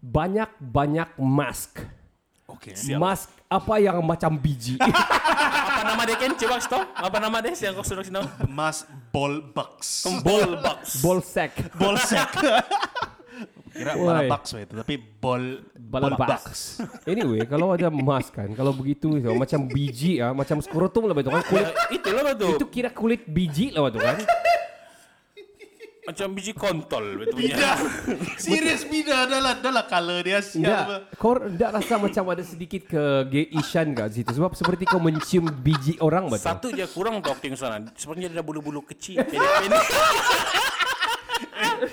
Banyak-banyak 0.00 1.20
mask. 1.20 1.84
Oke. 2.48 2.74
Mask 2.98 3.30
apa 3.46 3.74
yang 3.78 3.98
macam 4.02 4.34
biji. 4.38 4.80
Apa 5.70 5.96
nama 5.96 6.02
dia 6.04 6.16
Ken? 6.20 6.32
Coba 6.36 6.60
kasih 6.60 6.70
tahu. 6.76 6.84
Apa 6.92 7.16
nama 7.24 7.36
dia? 7.40 7.52
Yang 7.56 7.72
kau 7.80 7.84
sudah 7.88 8.00
kasih 8.04 8.14
tahu. 8.20 8.26
Mas 8.52 8.84
ball 9.08 9.40
bucks. 9.40 10.04
Ball 10.20 10.60
box. 10.60 11.00
Ball 11.00 11.20
sack. 11.24 11.52
ball 11.72 11.96
sack. 12.10 12.30
Kira 13.70 13.96
Woi. 13.96 14.02
bala 14.04 14.22
bucks 14.28 14.50
itu, 14.58 14.74
tapi 14.76 14.94
ball 14.98 15.62
Bala 15.72 16.12
ball 16.12 16.26
box. 16.26 16.44
Anyway, 17.10 17.48
kalau 17.48 17.72
ada 17.72 17.88
mask 17.88 18.36
kan, 18.36 18.50
kalau 18.52 18.76
begitu 18.76 19.08
so, 19.24 19.32
macam 19.32 19.64
biji 19.70 20.20
ah, 20.20 20.36
macam 20.36 20.60
skrotum 20.60 21.08
lah 21.08 21.14
betul 21.16 21.32
kan. 21.32 21.42
Kulit, 21.48 21.70
Itulah 21.96 22.22
betul. 22.34 22.60
itu 22.60 22.66
kira 22.68 22.90
kulit 22.92 23.24
biji 23.24 23.72
lah 23.72 23.88
betul 23.88 24.04
kan. 24.04 24.18
Macam 26.10 26.34
biji 26.34 26.52
kontol 26.58 27.22
betulnya. 27.22 27.54
Bida. 27.54 27.70
Serius 28.34 28.82
bida 28.82 29.30
adalah 29.30 29.54
adalah 29.54 29.86
color 29.86 30.26
dia 30.26 30.42
siapa. 30.42 30.58
Enggak, 30.58 31.14
kau 31.14 31.38
enggak 31.38 31.70
rasa 31.70 31.94
macam 32.02 32.24
ada 32.34 32.42
sedikit 32.42 32.82
kegeisan 32.90 33.94
kat 33.94 34.18
situ 34.18 34.30
sebab 34.34 34.58
seperti 34.58 34.90
kau 34.90 34.98
mencium 34.98 35.46
biji 35.46 36.02
orang 36.02 36.26
betul. 36.26 36.50
Satu 36.50 36.66
je 36.74 36.82
kurang 36.90 37.22
tau 37.22 37.38
aku 37.38 37.46
tengok 37.46 37.62
sana. 37.62 37.78
Sepertinya 37.94 38.26
dia 38.26 38.36
ada 38.36 38.42
bulu-bulu 38.42 38.82
kecil. 38.82 39.22
Pendek-pendek. 39.22 39.86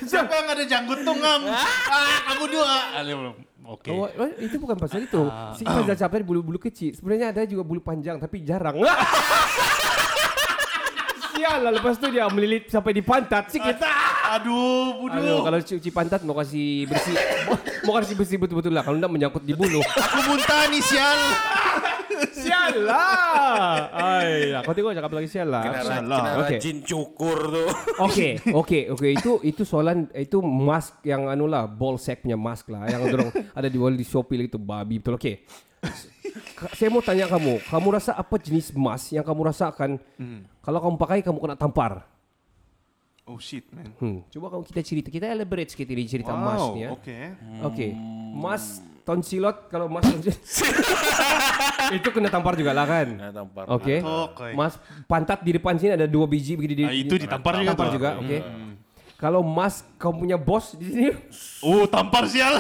Siapa 0.10 0.34
yang 0.34 0.48
ada 0.50 0.64
janggut 0.66 1.00
tungam? 1.06 1.42
ah, 1.54 2.18
kamu 2.34 2.46
dua. 2.50 2.74
Belum? 3.06 3.38
Oke. 3.68 3.92
Oh, 3.92 4.08
oh, 4.08 4.30
itu 4.40 4.56
bukan 4.58 4.80
pasal 4.80 5.04
itu. 5.06 5.22
Si 5.60 5.68
Iman 5.68 5.86
dah 5.86 5.94
capai 5.94 6.26
bulu-bulu 6.26 6.58
kecil. 6.58 6.98
Sebenarnya 6.98 7.36
ada 7.36 7.46
juga 7.46 7.68
bulu 7.68 7.86
panjang 7.86 8.18
tapi 8.18 8.42
jarang. 8.42 8.82
Sial 11.38 11.60
lah 11.62 11.72
lepas 11.72 11.96
tu 11.96 12.10
dia 12.10 12.26
melilit 12.28 12.66
sampai 12.66 12.92
di 12.92 13.00
pantat 13.00 13.48
sikit. 13.48 13.78
Aduh, 13.78 14.34
Aduh, 14.34 14.86
budu. 14.98 15.36
kalau 15.46 15.58
cuci 15.62 15.90
pantat 15.90 16.26
mau 16.26 16.34
kasih 16.34 16.90
bersih. 16.90 17.14
mau 17.86 17.94
kasih 17.96 18.16
bersih 18.18 18.38
betul-betul 18.38 18.74
lah. 18.74 18.82
Kalau 18.82 18.98
enggak 18.98 19.14
menyangkut 19.14 19.44
di 19.46 19.54
bulu. 19.54 19.80
Aku 19.80 20.20
muntah 20.26 20.66
nih 20.68 20.82
sial. 20.82 21.20
sial 22.34 22.74
lah. 22.82 23.94
Ay, 23.94 24.50
lah. 24.50 24.66
Kau 24.66 24.74
tengok 24.74 24.98
cakap 24.98 25.12
lagi 25.14 25.30
sial 25.30 25.48
lah. 25.48 25.62
Kena, 25.62 25.78
ra- 25.78 25.86
Salah. 25.86 26.18
kena 26.18 26.32
Okey. 26.42 26.58
rajin 26.58 26.78
cukur 26.82 27.38
tu. 27.54 27.64
Okey, 28.02 28.32
okey, 28.66 28.82
okey. 28.92 29.12
Itu 29.16 29.32
itu 29.46 29.62
soalan 29.62 30.10
itu 30.12 30.42
mask 30.42 31.06
yang 31.06 31.30
anu 31.30 31.46
lah, 31.46 31.70
ball 31.70 32.02
sack 32.02 32.26
punya 32.26 32.36
mask 32.36 32.68
lah 32.68 32.90
yang 32.90 33.06
dorong 33.06 33.30
ada 33.58 33.68
di 33.70 33.78
di 33.78 34.06
Shopee 34.06 34.42
lah 34.42 34.46
itu 34.50 34.58
babi 34.58 34.98
betul. 34.98 35.22
Okey. 35.22 35.36
Saya 36.72 36.88
mau 36.88 37.00
tanya 37.00 37.26
kamu, 37.26 37.60
kamu 37.64 37.88
rasa 37.92 38.12
apa 38.12 38.36
jenis 38.36 38.72
mask 38.72 39.12
yang 39.12 39.22
kamu 39.22 39.42
rasakan 39.46 39.98
kalau 40.60 40.80
kamu 40.80 40.96
pakai 40.96 41.20
kamu 41.22 41.38
kena 41.40 41.56
tampar? 41.56 42.04
Oh 43.24 43.36
shit, 43.38 43.68
man. 43.70 43.92
Hmm. 43.98 44.24
Coba 44.28 44.48
kamu 44.50 44.64
kita 44.66 44.82
cerita, 44.82 45.08
kita 45.10 45.28
elaborate 45.28 45.68
sikit 45.68 45.84
ini 45.86 46.06
cerita 46.06 46.32
Wow, 46.32 46.72
ni 46.74 46.82
ya. 46.82 46.90
oke. 46.90 47.18
Okey. 47.68 47.92
Mask 48.34 48.80
tonsilot 49.04 49.68
kalau 49.68 49.88
mask 49.88 50.08
tonsilot 50.10 50.40
itu 52.00 52.08
kena 52.08 52.28
tampar 52.28 52.56
juga 52.56 52.72
lah 52.72 52.88
kan? 52.88 53.08
Kena 53.10 53.32
tampar. 53.34 53.64
Okey. 53.70 54.00
Oke. 54.00 54.56
Mas 54.56 54.80
pantat 55.04 55.40
di 55.42 55.52
depan 55.52 55.76
sini 55.76 55.92
ada 55.94 56.08
dua 56.08 56.24
biji 56.24 56.56
begitu 56.56 56.74
di, 56.74 56.84
Ah, 56.84 56.96
itu 56.96 57.16
ditampar 57.16 57.60
juga 57.60 57.72
tampar 57.72 57.86
tuh. 57.86 57.96
juga, 57.96 58.10
oke. 58.18 58.38
Kalau 59.18 59.42
Mas 59.42 59.82
kamu 59.98 60.14
punya 60.22 60.38
bos 60.38 60.78
di 60.78 60.86
sini, 60.88 61.10
Oh, 61.60 61.84
tampar 61.84 62.30
sial. 62.30 62.54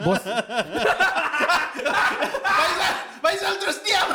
bos 0.00 0.22
Faisal, 3.30 3.54
terus 3.56 3.78
diam. 3.80 4.08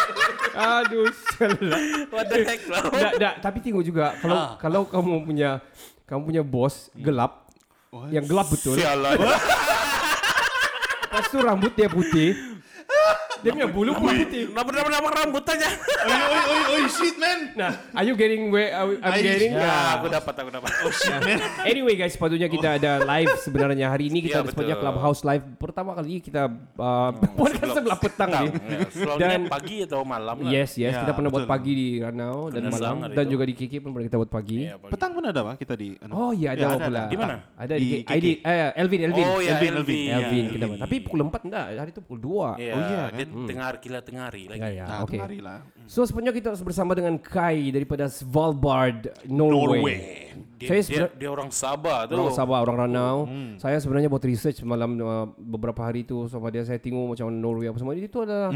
aduh 0.76 1.08
salah. 1.32 1.80
What 2.12 2.28
the 2.28 2.44
heck 2.44 2.60
lah. 2.68 2.82
Enggak, 2.92 3.12
enggak, 3.16 3.34
tapi 3.40 3.58
tengok 3.60 3.80
juga 3.80 4.12
kalau 4.20 4.36
Ah. 4.36 4.50
kalau 4.60 4.84
kamu 4.84 5.24
punya 5.24 5.64
kamu 6.04 6.20
punya 6.22 6.42
bos 6.42 6.90
gelap 6.92 7.48
yang 8.12 8.22
gelap 8.22 8.46
betul. 8.46 8.76
Sialan. 8.76 9.16
Lepas 9.16 11.24
tu 11.26 11.40
rambut 11.40 11.72
dia 11.72 11.88
putih. 11.88 12.36
Dia 13.40 13.50
punya 13.50 13.68
bulu 13.68 13.92
pun 13.94 14.12
putih. 14.12 14.52
Nama-nama 14.52 15.08
rambut 15.10 15.40
aja. 15.42 15.68
Oi, 15.70 16.12
oi, 16.12 16.40
oi, 16.44 16.62
oi, 16.70 16.82
shit, 16.86 17.16
man. 17.16 17.38
Nah, 17.52 17.72
are 17.92 18.04
you 18.04 18.12
getting 18.12 18.48
where 18.48 18.68
I'm 18.72 19.00
getting? 19.16 19.52
Ya, 19.52 19.60
Yeah. 19.60 19.96
aku 19.96 20.06
dapat, 20.08 20.34
aku 20.36 20.50
dapat. 20.50 20.70
Oh 20.80 20.92
shit, 20.92 21.16
man. 21.16 21.38
Anyway 21.70 21.94
guys, 21.94 22.12
sepatutnya 22.12 22.46
kita 22.46 22.76
ada 22.76 23.00
live 23.00 23.32
sebenarnya 23.38 23.86
hari 23.88 24.08
ini 24.08 24.20
kita 24.20 24.36
Ya, 24.36 24.42
ada 24.42 24.50
sepatutnya. 24.50 24.76
Clubhouse 24.76 25.20
live 25.22 25.44
pertama 25.56 25.90
kali 25.92 26.18
kita 26.18 26.42
uh, 26.76 27.10
podcast 27.38 27.72
sebelah 27.74 27.98
petang 27.98 28.30
ni. 28.30 28.48
Ya, 29.16 29.16
Dan- 29.18 29.48
pagi 29.48 29.76
atau 29.84 30.02
malam 30.02 30.36
lah. 30.38 30.50
Yes, 30.50 30.76
yes, 30.76 30.92
Ya, 30.92 31.00
kita 31.02 31.12
pernah 31.12 31.30
buat 31.30 31.46
pagi 31.46 31.72
di 31.72 31.88
Ranau 31.98 32.48
dan 32.48 32.68
malam 32.68 33.08
dan 33.08 33.24
juga 33.24 33.44
di 33.44 33.54
KK 33.54 33.72
pun 33.80 33.90
pernah 33.92 34.06
kita 34.06 34.18
buat 34.18 34.30
pagi. 34.30 34.68
Ya, 34.68 34.76
pagi. 34.76 34.92
Petang 34.92 35.10
pun 35.12 35.22
ada 35.24 35.40
pak 35.42 35.54
kita 35.58 35.74
di. 35.74 35.96
Oh 36.08 36.30
iya 36.30 36.52
ada 36.52 36.60
Ya, 36.60 36.76
pula? 36.76 37.02
Di 37.08 37.16
mana? 37.16 37.36
Ada 37.56 37.74
di. 37.76 37.88
ID, 38.02 38.26
eh, 38.42 38.70
Elvin, 38.76 39.00
Elvin. 39.06 39.24
Oh 39.24 39.38
ya, 39.38 39.54
Elvin, 39.54 39.72
Elvin. 39.80 40.08
Elvin. 40.10 40.44
Ya, 40.44 40.50
kita 40.52 40.64
buat. 40.66 40.78
Tapi 40.82 40.94
pukul 41.00 41.20
4 41.24 41.46
enggak, 41.46 41.64
hari 41.78 41.90
itu 41.90 42.00
pukul 42.02 42.18
2. 42.20 42.60
Iya, 42.60 42.72
Oh, 42.72 42.80
iya, 42.80 43.02
dia 43.10 43.26
tengar 43.46 43.78
kila 43.78 44.00
tengari 44.00 44.46
lagi. 44.46 44.60
Ya, 44.60 44.68
ya, 44.72 44.84
Nah, 44.84 44.98
oke. 45.02 45.14
kemari 45.14 45.38
lah. 45.38 45.62
So 45.86 46.02
sebenarnya 46.02 46.34
kita 46.34 46.46
harus 46.50 46.60
bersama 46.60 46.92
dengan 46.92 47.16
Kai 47.16 47.70
daripada 47.70 48.06
Svalbard, 48.06 49.10
Norway. 49.24 49.80
Norway. 49.80 49.98
Dia, 50.56 50.68
Saya 50.68 50.76
dia, 50.76 50.84
sebenar- 50.84 51.14
dia 51.16 51.28
orang 51.28 51.50
Sabah 51.50 51.98
tu. 52.04 52.12
Orang 52.14 52.30
Sabah, 52.30 52.58
orang 52.60 52.76
Ranau. 52.84 53.16
Saya 53.56 53.80
sebenarnya 53.80 54.06
buat 54.06 54.22
research 54.22 54.60
malam 54.60 54.96
uh, 54.96 55.24
beberapa 55.34 55.80
hari 55.80 56.04
itu 56.04 56.28
sama 56.28 56.48
dia 56.48 56.62
saya 56.62 56.76
tengok 56.76 57.16
macam 57.16 57.26
Norway 57.30 57.66
apa 57.66 57.78
semua. 57.78 57.94
Itu 57.94 58.22
adalah 58.22 58.52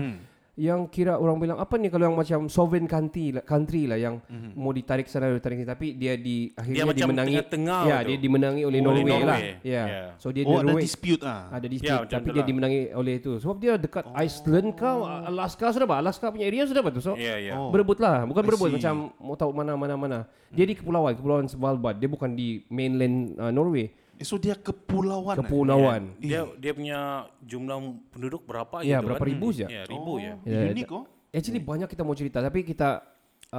yang 0.54 0.86
kira 0.86 1.18
orang 1.18 1.42
bilang 1.42 1.58
apa 1.58 1.74
nih 1.74 1.90
kalau 1.90 2.06
yang 2.06 2.14
macam 2.14 2.46
sovereign 2.46 2.86
country 2.86 3.34
lah, 3.34 3.42
country 3.42 3.90
lah 3.90 3.98
yang 3.98 4.22
mau 4.54 4.70
ditarik 4.70 5.10
sana 5.10 5.26
ditarik 5.34 5.58
sini 5.58 5.66
tapi 5.66 5.98
dia 5.98 6.14
di 6.14 6.46
akhirnya 6.54 6.86
macam 6.86 7.10
dimenangi 7.10 7.34
tengah-tengah 7.42 7.80
ya 7.82 7.96
tu. 7.98 8.06
dia 8.06 8.16
dimenangi 8.22 8.62
oleh 8.62 8.78
Oleh 8.78 8.80
Norway, 8.86 9.02
lah. 9.02 9.18
Norway. 9.34 9.66
Ya. 9.66 9.82
Ya. 9.84 10.04
So 10.14 10.30
dia 10.30 10.46
Oh 10.46 10.62
ada 10.62 10.70
Norway 10.70 10.86
dispute 10.86 11.22
ah. 11.26 11.50
ada 11.50 11.66
dispute 11.66 11.90
Ya, 11.90 12.06
macam 12.06 12.14
tapi 12.14 12.26
tu 12.26 12.30
dia 12.30 12.38
lah. 12.38 12.46
dimenangi 12.46 12.80
oleh 12.94 13.14
itu 13.18 13.32
sebab 13.42 13.56
dia 13.58 13.72
dekat 13.74 14.04
Iceland 14.14 14.68
kau 14.78 14.98
Alaska 15.02 15.66
sudah 15.74 15.86
bah 15.90 15.98
Alaska 15.98 16.26
punya 16.30 16.46
area 16.46 16.62
sudah 16.70 16.82
bah 16.86 16.92
tu 16.94 17.02
so 17.02 17.18
Ya, 17.18 17.34
ya. 17.34 17.58
Oh. 17.58 17.74
berebut 17.74 17.98
lah 17.98 18.22
bukan 18.22 18.42
I 18.42 18.46
berebut 18.46 18.68
see. 18.70 18.76
macam 18.78 18.94
mau 19.18 19.34
tahu 19.34 19.50
mana 19.50 19.74
mana 19.74 19.94
mana 19.98 20.18
dia 20.54 20.62
di 20.62 20.78
kepulauan 20.78 21.18
kepulauan 21.18 21.50
Svalbard 21.50 21.98
dia 21.98 22.06
bukan 22.06 22.30
di 22.30 22.62
mainland 22.70 23.34
uh, 23.42 23.50
Norway 23.50 23.90
Eh, 24.14 24.22
so 24.22 24.38
dia 24.38 24.54
kepulauan. 24.54 25.34
eh? 25.34 25.38
kepulauan 25.42 26.02
Dia 26.16 26.46
dia 26.54 26.72
punya 26.72 27.00
jumlah 27.42 27.76
penduduk 28.08 28.46
berapa 28.46 28.80
Ya, 28.80 28.98
gitu 28.98 29.10
berapa 29.10 29.20
kan? 29.20 29.30
ribu 29.30 29.46
saja? 29.50 29.66
Ya, 29.66 29.82
ribu 29.84 30.12
ya. 30.18 30.34
Ya, 30.46 30.70
Unik 30.70 30.90
oh. 30.90 31.04
Actually 31.28 31.58
banyak 31.58 31.88
kita 31.90 32.02
mau 32.02 32.14
cerita 32.14 32.38
tapi 32.38 32.62
kita 32.62 33.02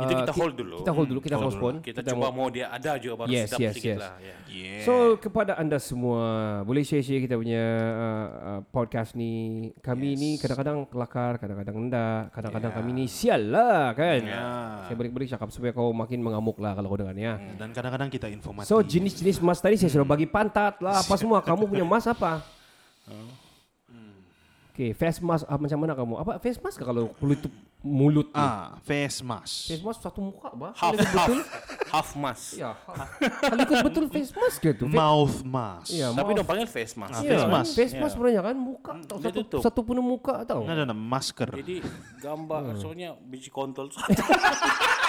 Itu 0.04 0.14
kita 0.20 0.34
ki- 0.36 0.42
hold 0.44 0.54
dulu. 0.60 0.78
Kita 0.84 0.92
hold 0.92 1.08
dulu, 1.08 1.20
kita 1.24 1.36
Hold 1.40 1.46
postpone. 1.48 1.78
Kita, 1.80 2.00
coba 2.04 2.28
mau 2.36 2.48
dia 2.52 2.68
ada 2.68 2.92
juga 3.00 3.24
baru 3.24 3.30
Yes, 3.32 3.48
sedap 3.48 3.60
yes, 3.64 3.72
sedikit 3.72 3.92
yes. 3.96 4.02
lah. 4.04 4.14
Ya. 4.20 4.36
Yeah. 4.52 4.82
So 4.84 4.94
kepada 5.16 5.56
anda 5.56 5.78
semua 5.80 6.22
boleh 6.68 6.84
share-share 6.84 7.24
kita 7.24 7.36
punya 7.40 7.64
uh, 7.96 8.28
uh, 8.60 8.62
podcast 8.68 9.16
ni. 9.16 9.70
Kami 9.80 10.10
yes. 10.14 10.20
ni 10.20 10.30
kadang-kadang 10.36 10.78
kelakar, 10.92 11.34
kadang-kadang 11.40 11.76
enggak, 11.80 12.22
kadang-kadang 12.36 12.72
Yeah. 12.76 12.82
kami 12.82 12.92
ni 12.98 13.06
sial 13.06 13.42
lah 13.54 13.94
kan. 13.94 14.20
Ya. 14.26 14.44
Saya 14.90 14.96
balik-balik 14.98 15.28
cakap 15.30 15.48
supaya 15.54 15.72
kau 15.72 15.94
makin 15.94 16.20
mengamuk 16.20 16.58
lah 16.60 16.74
kalau 16.74 16.92
kau 16.92 17.00
dengar 17.00 17.16
ni 17.16 17.24
ya. 17.24 17.38
Dan 17.56 17.72
kadang-kadang 17.72 18.10
kita 18.10 18.28
informasi. 18.28 18.68
So 18.68 18.82
jenis-jenis 18.82 19.40
mas 19.40 19.62
tadi 19.62 19.78
saya 19.78 19.94
sudah 19.94 20.08
bagi 20.08 20.26
pantat 20.26 20.82
lah 20.82 21.00
apa 21.00 21.14
semua. 21.16 21.40
Kamu 21.48 21.70
punya 21.70 21.86
mas 21.86 22.10
apa? 22.10 22.42
Okay, 24.76 24.92
face 24.92 25.24
mask 25.24 25.48
ah, 25.48 25.56
macam 25.56 25.78
mana 25.80 25.96
kamu? 25.96 26.14
Apa 26.20 26.32
face 26.36 26.60
mask 26.60 26.76
ke 26.76 26.84
kalau 26.84 27.08
kulit 27.16 27.40
tu 27.40 27.48
mulut 27.80 28.28
ni? 28.28 28.36
Ah, 28.36 28.76
face 28.84 29.24
mask. 29.24 29.72
Face 29.72 29.80
mask 29.80 30.04
satu 30.04 30.20
muka 30.20 30.52
apa? 30.52 30.76
Half, 30.76 31.00
half, 31.00 31.16
betul? 31.16 31.40
half 31.88 32.10
mask. 32.14 32.60
Ya. 32.60 32.76
Kalau 33.40 33.62
ikut 33.64 33.78
betul 33.88 34.06
face 34.12 34.36
mask 34.36 34.60
ke 34.60 34.76
tu? 34.76 34.84
Mouth 34.86 35.48
mask. 35.48 35.96
Ya, 35.96 36.12
Tapi 36.12 36.36
dong 36.36 36.44
panggil 36.44 36.68
face 36.68 36.92
mask. 36.94 37.16
Ah, 37.16 37.24
Ya, 37.24 37.30
face 37.32 37.40
kan? 37.40 37.54
mask. 37.56 37.72
Face 37.72 37.94
Ya. 37.96 38.00
mask 38.04 38.14
sebenarnya 38.14 38.42
kan 38.44 38.56
muka 38.60 38.92
tau 39.02 39.16
Dia 39.16 39.26
satu 39.26 39.40
tutup. 39.40 39.62
satu 39.64 39.80
punya 39.80 40.04
muka 40.04 40.36
tau. 40.44 40.68
Ini 40.68 40.84
ada 40.84 40.92
masker. 40.92 41.50
Jadi 41.56 41.76
gambar 42.20 42.62
soalnya 42.76 43.16
biji 43.16 43.48
kontol. 43.48 43.88
Lagi 43.88 44.12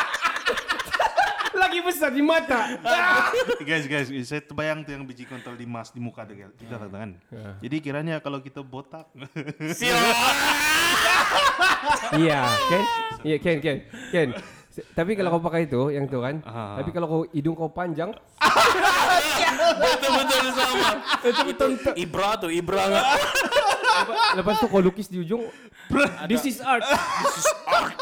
besar 1.87 2.11
di 2.11 2.23
mata. 2.23 2.75
guys, 3.69 3.87
guys, 3.87 4.09
saya 4.27 4.43
terbayang 4.43 4.83
tuh 4.83 4.93
yang 4.99 5.05
biji 5.07 5.25
kontol 5.25 5.55
di 5.55 5.65
mas 5.65 5.95
di 5.95 6.03
muka 6.03 6.27
dia 6.27 6.51
kita 6.59 6.91
kan. 6.91 7.15
Jadi 7.63 7.77
kiranya 7.79 8.19
kalau 8.19 8.43
kita 8.43 8.61
botak, 8.67 9.07
Iya, 12.21 12.43
kan? 12.45 12.83
Iya, 13.23 13.37
Ken, 13.39 13.57
Ken, 13.63 13.79
Ken. 14.11 14.29
Se- 14.71 14.85
Tapi 14.93 15.17
kalau 15.17 15.39
kau 15.39 15.43
pakai 15.47 15.65
itu, 15.65 15.89
yang 15.89 16.05
itu 16.05 16.19
kan. 16.21 16.43
Ah. 16.45 16.77
Tapi 16.83 16.91
kalau 16.93 17.07
kau 17.09 17.23
hidung 17.33 17.57
kau 17.57 17.71
panjang, 17.73 18.13
Betul-betul 19.77 20.53
sama. 20.53 20.89
Itu 21.25 21.65
Ibra 21.97 22.31
tuh, 22.39 22.51
Ibra 22.53 22.85
lepas 24.37 24.61
tu 24.61 24.69
kau 24.69 24.85
lukis 24.85 25.09
di 25.09 25.25
ujung, 25.25 25.49
this 26.29 26.45
is 26.45 26.61
art. 26.61 26.85
This 26.85 27.41
is 27.41 27.49
art. 27.65 27.96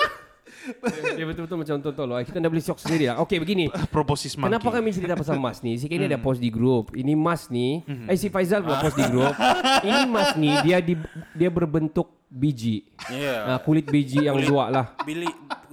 Dia 1.15 1.25
betul-betul 1.29 1.59
macam 1.61 1.77
tonton 1.81 2.05
loh. 2.09 2.17
Kita 2.25 2.39
dah 2.41 2.51
beli 2.51 2.63
shock 2.65 2.81
sendiri 2.81 3.13
lah. 3.13 3.21
Okey, 3.21 3.39
begini. 3.41 3.69
proposis 3.93 4.35
monkey. 4.35 4.57
Kenapa 4.57 4.69
kami 4.73 4.89
cerita 4.91 5.15
pasal 5.15 5.37
Mas 5.45 5.61
ni? 5.61 5.77
Si 5.77 5.87
Kenny 5.87 6.09
ada 6.09 6.17
post 6.17 6.41
di 6.41 6.49
grup. 6.49 6.97
Ini 6.97 7.13
Mas 7.13 7.53
ni, 7.53 7.85
eh 7.85 8.17
si 8.17 8.33
Faizal 8.33 8.65
pula 8.65 8.81
post 8.81 8.97
di 8.97 9.05
grup. 9.09 9.35
Ini 9.89 10.03
Mas 10.09 10.33
ni 10.41 10.51
dia 10.65 10.81
di, 10.81 10.97
dia 11.37 11.51
berbentuk 11.53 12.09
biji. 12.35 12.83
Iya. 13.07 13.47
Nah, 13.47 13.59
kulit 13.59 13.87
biji 13.87 14.27
yang 14.27 14.35
dua 14.37 14.67
lah. 14.69 14.87
Bili 15.01 15.31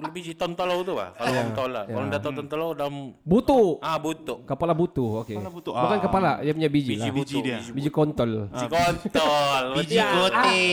biji 0.10 0.34
tontolo 0.34 0.82
tuh 0.82 0.94
pak. 0.94 1.10
Kalau 1.16 1.30
orang 1.32 1.52
tahu 1.52 1.68
lah. 1.68 1.84
Kalau 1.86 2.06
dah 2.08 2.20
tahu 2.20 2.34
tontolo 2.36 2.66
dalam 2.74 2.96
Butuh. 3.22 3.82
ah 3.82 3.98
butuh. 3.98 4.38
Kepala 4.44 4.74
butuh, 4.74 5.10
okey. 5.22 5.36
Kepala 5.36 5.50
butuh. 5.50 5.74
Bukan 5.74 5.98
Ah. 5.98 6.02
kepala, 6.02 6.32
dia 6.40 6.52
punya 6.52 6.70
biji, 6.70 6.90
Biji 6.92 7.00
lah. 7.00 7.06
Biji 7.08 7.18
butuh. 7.18 7.42
dia. 7.42 7.58
Biji 7.68 7.90
kontol. 7.90 8.32
Biji 8.48 8.68
kontol. 8.68 9.66
biji 9.76 9.98
kote. 9.98 10.66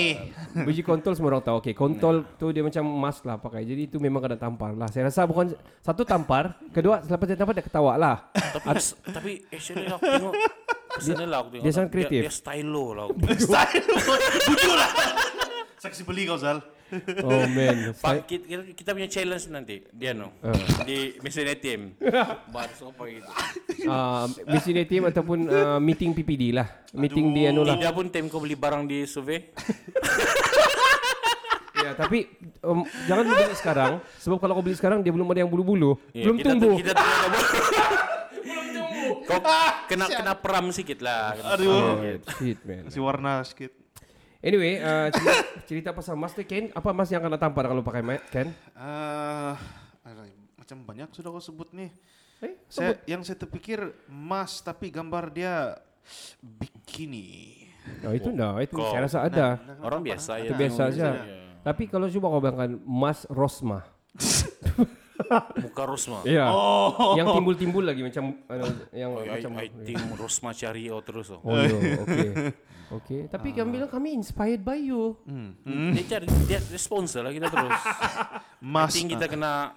Biji 0.65 0.83
kontol 0.83 1.13
semua 1.13 1.29
orang 1.31 1.45
tahu. 1.45 1.57
Okey, 1.61 1.73
kontol 1.73 2.17
tu 2.37 2.49
dia 2.51 2.61
macam 2.61 2.85
emas 2.85 3.17
lah 3.23 3.37
pakai. 3.37 3.65
Jadi 3.65 3.83
itu 3.87 3.97
memang 3.99 4.21
kena 4.21 4.37
tampar 4.37 4.73
lah. 4.73 4.89
Saya 4.89 5.09
rasa 5.09 5.25
bukan 5.25 5.53
satu 5.79 6.05
tampar, 6.05 6.57
kedua 6.71 7.01
selepas 7.03 7.25
dia 7.25 7.37
tampar 7.37 7.53
dia 7.53 7.65
ketawa 7.65 7.97
lah. 7.97 8.17
tapi 8.33 8.81
tapi 9.09 9.33
actually 9.49 9.87
aku 9.87 10.05
tengok 10.05 10.35
Kesana 10.89 11.25
lah 11.27 11.39
aku 11.39 11.49
tengok. 11.53 11.63
dia 11.63 11.73
sangat 11.73 11.91
kreatif. 11.93 12.21
Dia, 12.21 12.27
dia 12.27 12.35
stylo 12.35 12.87
lah. 12.91 13.07
aku. 13.13 13.19
Style. 13.37 13.85
Bujur 14.49 14.75
lah. 14.75 14.91
Saksi 15.79 16.03
beli 16.03 16.27
kau 16.27 16.39
Zal. 16.39 16.59
Oh 17.21 17.45
man. 17.53 17.93
Pak, 17.93 18.25
kita, 18.25 18.65
kita- 18.73 18.97
punya 18.97 19.09
challenge 19.13 19.45
nanti 19.53 19.85
dia 19.93 20.17
no 20.17 20.33
Ah. 20.41 20.57
di 20.89 21.21
Misalnya 21.21 21.53
Team 21.61 21.93
Bahas 22.49 22.81
apa 22.81 23.03
gitu 23.13 23.29
uh, 23.85 24.25
Missing 24.49 24.89
team 24.89 25.05
ataupun 25.05 25.39
uh, 25.53 25.77
meeting 25.77 26.17
PPD 26.17 26.57
lah. 26.57 26.65
Meeting 26.97 27.37
di 27.37 27.45
anu 27.45 27.61
lah. 27.61 27.77
Tidak 27.77 27.93
pun 27.93 28.09
tim 28.09 28.33
kau 28.33 28.41
beli 28.41 28.57
barang 28.57 28.89
di 28.89 29.05
survey 29.05 29.37
Ya, 31.79 31.95
tapi 31.95 32.27
um, 32.65 32.83
jangan 33.07 33.25
beli 33.29 33.55
sekarang 33.55 33.93
sebab 34.19 34.43
kalau 34.43 34.57
kau 34.59 34.65
beli 34.65 34.75
sekarang 34.75 34.99
dia 35.05 35.13
belum 35.15 35.29
ada 35.31 35.45
yang 35.45 35.53
bulu-bulu. 35.53 35.95
Ya, 36.11 36.25
belum 36.27 36.37
kita, 36.41 36.49
tumbuh. 36.57 36.75
Kita 36.81 36.93
tunggu 36.97 37.41
Belum 38.43 38.67
tumbuh 38.75 39.13
Kau 39.29 39.41
kena 39.87 40.05
kena 40.09 40.33
peram 40.41 40.73
sikit 40.73 41.05
lah 41.05 41.37
Aduh. 41.55 42.01
Oh, 42.01 42.01
shit 42.41 42.59
man. 42.65 42.89
Kasih 42.89 43.03
warna 43.05 43.45
sedikit. 43.45 43.77
Anyway, 44.39 44.79
uh, 44.79 45.11
cerita, 45.11 45.35
cerita 45.69 45.91
pasal 45.91 46.15
mas 46.15 46.31
tu 46.31 46.47
Ken, 46.47 46.71
apa 46.71 46.95
mas 46.95 47.11
yang 47.11 47.21
akan 47.21 47.35
tampar 47.35 47.67
kalau 47.67 47.83
pakai 47.83 48.03
mic 48.03 48.23
Ken? 48.31 48.55
Ada- 50.07 50.31
macam 50.55 50.79
banyak 50.85 51.09
sudah 51.11 51.31
kau 51.31 51.43
sebut 51.43 51.73
nih. 51.73 51.91
Eh, 52.39 52.55
Saya 52.71 52.95
yang 53.05 53.27
saya 53.27 53.35
terpikir 53.35 53.83
emas 54.07 54.63
tapi 54.63 54.95
gambar 54.95 55.33
dia 55.33 55.75
bikini. 56.39 57.67
Oh, 58.05 58.13
itu 58.13 58.31
enggak, 58.31 58.69
itu 58.69 58.77
Kau- 58.77 58.93
saya 58.93 59.03
rasa 59.09 59.19
ada. 59.27 59.47
Orang 59.81 60.05
biasa 60.05 60.39
ya 60.39 60.47
itu 60.47 60.55
biasa 60.55 60.83
tengok 60.87 60.95
aja. 60.95 61.09
gitu. 61.19 61.35
Tapi 61.59 61.83
kalau 61.91 62.07
coba 62.07 62.27
kau 62.29 62.41
bayangkan 62.41 62.73
Mas 62.87 63.21
Rosma. 63.27 63.81
Muka 65.59 65.83
Rosma 65.83 66.23
Iya. 66.23 66.47
Yang 67.19 67.27
timbul-timbul 67.39 67.85
lagi 67.85 68.03
macam 68.07 68.39
anu, 68.47 68.67
yang 68.95 69.11
Oh, 69.19 69.23
I, 69.27 69.29
macam 69.39 69.51
I 69.59 69.67
think 69.83 69.99
Rosma 70.15 70.55
cari 70.55 70.87
oh 70.89 71.03
terus 71.03 71.35
oh. 71.35 71.43
Oh, 71.43 71.59
yo, 71.59 71.77
okey. 72.07 72.29
Okey, 72.89 73.21
tapi 73.29 73.53
kami 73.53 73.77
bilang 73.77 73.91
kami 73.93 74.17
inspired 74.17 74.65
by 74.65 74.81
you. 74.81 75.13
Dia 75.67 76.05
cari 76.17 76.27
dia, 76.49 76.57
dia 76.57 76.81
sponsor 76.81 77.21
lah 77.21 77.35
kita 77.37 77.53
terus. 77.53 77.77
Emas. 78.65 78.89
I 78.89 78.95
think 78.97 79.13
kita 79.13 79.29
kena 79.29 79.77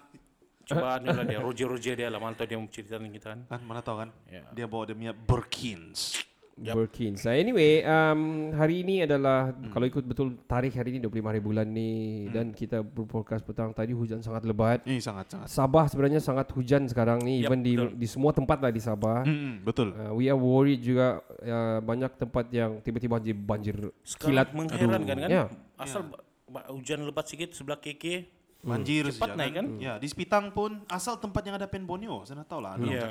coba 0.62 1.04
ni 1.04 1.12
lah 1.12 1.26
dia 1.28 1.44
Roger 1.44 1.68
Roger 1.68 1.94
dia 2.00 2.08
lah 2.08 2.24
mantap 2.24 2.48
dia 2.48 2.56
mau 2.56 2.72
cerita 2.72 2.96
dengan 2.96 3.12
kita 3.12 3.28
kan. 3.36 3.40
Kan 3.52 3.62
mana 3.68 3.84
tahu 3.84 4.08
kan? 4.08 4.10
Ya. 4.32 4.48
Dia 4.56 4.66
bawa 4.70 4.88
dia 4.88 4.96
punya 4.96 5.12
Birkins. 5.12 6.24
Yup. 6.60 6.76
Birkins. 6.78 7.20
So 7.20 7.32
anyway, 7.32 7.82
um, 7.82 8.52
hari 8.54 8.84
ini 8.84 9.02
adalah 9.02 9.50
kalau 9.72 9.84
ikut 9.84 10.04
betul 10.04 10.36
tarikh 10.46 10.76
hari 10.76 10.94
ini 10.94 11.00
25 11.02 11.24
hari 11.26 11.40
bulan 11.40 11.66
ni 11.66 11.92
dan 12.28 12.52
kita 12.52 12.80
berpodcast 12.80 13.42
petang 13.42 13.72
tadi 13.72 13.92
hujan 13.92 14.20
sangat 14.20 14.44
lebat. 14.44 14.84
Ini 14.84 15.00
sangat 15.00 15.32
sangat. 15.32 15.48
Sabah 15.48 15.88
sebenarnya 15.88 16.20
sangat 16.20 16.52
hujan 16.52 16.86
sekarang 16.86 17.18
ni 17.20 17.42
Yup, 17.42 17.50
even 17.50 17.60
di 17.62 17.74
betul. 17.74 17.90
di 17.96 18.06
semua 18.06 18.32
tempat 18.32 18.60
lah 18.60 18.70
di 18.70 18.78
Sabah. 18.78 19.24
Hmm, 19.24 19.64
betul. 19.64 19.90
Uh, 19.92 20.12
we 20.14 20.28
are 20.28 20.36
worried 20.36 20.82
juga 20.82 21.20
uh, 21.24 21.80
banyak 21.80 22.12
tempat 22.16 22.46
yang 22.50 22.78
tiba-tiba 22.80 23.16
banjir, 23.16 23.34
banjir 23.34 23.78
Sekarang 24.04 24.30
kilat. 24.30 24.48
mengherankan 24.52 25.18
kan? 25.18 25.30
Ya. 25.30 25.44
Asal 25.76 26.14
ba- 26.46 26.68
hujan 26.68 27.02
lebat 27.02 27.26
sikit 27.26 27.56
sebelah 27.56 27.80
KK. 27.80 28.28
Banjir 28.62 29.10
Cepat 29.10 29.34
saja 29.34 29.40
naik 29.42 29.54
kan? 29.58 29.66
Ya, 29.82 29.94
di 29.98 30.06
Sepitang 30.06 30.54
pun 30.54 30.86
asal 30.86 31.18
tempat 31.18 31.42
yang 31.42 31.58
ada 31.58 31.66
pen 31.66 31.82
Borneo, 31.82 32.22
saya 32.30 32.46
nak 32.46 32.48
tahu 32.48 32.62
lah. 32.62 32.78
Ya. 32.78 33.02
Yeah. 33.02 33.10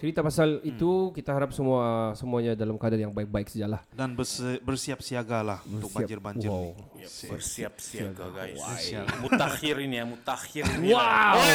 Cerita 0.00 0.24
pasal 0.24 0.64
itu 0.64 1.12
kita 1.12 1.36
harap 1.36 1.52
semua 1.52 2.12
semuanya 2.16 2.56
dalam 2.56 2.80
keadaan 2.80 3.12
yang 3.12 3.14
baik-baik 3.14 3.52
sajalah. 3.52 3.84
Dan 3.92 4.16
bersiap 4.64 5.04
siaga 5.04 5.44
lah 5.44 5.60
untuk 5.68 5.92
banjir-banjir. 5.92 6.48
Wow. 6.48 6.72
Ya, 6.96 7.08
bersiap 7.28 7.76
siaga 7.76 8.24
guys. 8.32 8.56
Siap. 8.88 9.20
Mutakhir 9.20 9.76
ini 9.84 10.00
ya, 10.00 10.04
mutakhir 10.08 10.64
ini. 10.80 10.96
Wow. 10.96 11.36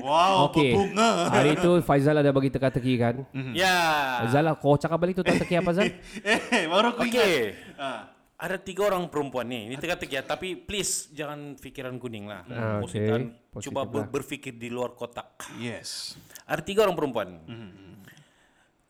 Wow, 0.00 0.48
Okey. 0.48 0.72
berbunga. 0.72 1.28
Hari 1.28 1.60
itu 1.60 1.70
Faizal 1.84 2.16
ada 2.16 2.32
bagi 2.32 2.48
teka-teki 2.48 2.94
kan. 2.96 3.14
Ya. 3.52 3.76
Faizal 4.24 4.48
lah, 4.48 4.54
kau 4.56 4.80
cakap 4.80 4.96
balik 4.96 5.20
tu 5.20 5.20
teka-teki 5.20 5.60
apa 5.60 5.70
Zal? 5.76 5.92
eh, 6.56 6.64
baru 6.64 6.96
aku 6.96 7.04
ingat. 7.04 7.20
Oke. 7.20 7.32
Ah. 7.76 8.17
Ada 8.38 8.54
tiga 8.54 8.86
orang 8.86 9.10
perempuan 9.10 9.50
nih. 9.50 9.66
Ini 9.66 9.76
teka-teki 9.82 10.14
ya, 10.14 10.22
tapi 10.22 10.54
please 10.54 11.10
jangan 11.10 11.58
pikiran 11.58 11.98
kuning 11.98 12.30
lah. 12.30 12.46
Ah, 12.46 12.78
oke. 12.78 12.86
Positif. 12.86 13.34
Positif 13.50 13.74
ber- 13.74 14.06
lah. 14.06 14.06
berpikir 14.06 14.54
di 14.54 14.70
luar 14.70 14.94
kotak. 14.94 15.42
Yes. 15.58 16.14
Ada 16.46 16.62
tiga 16.62 16.86
orang 16.86 16.94
perempuan. 16.94 17.28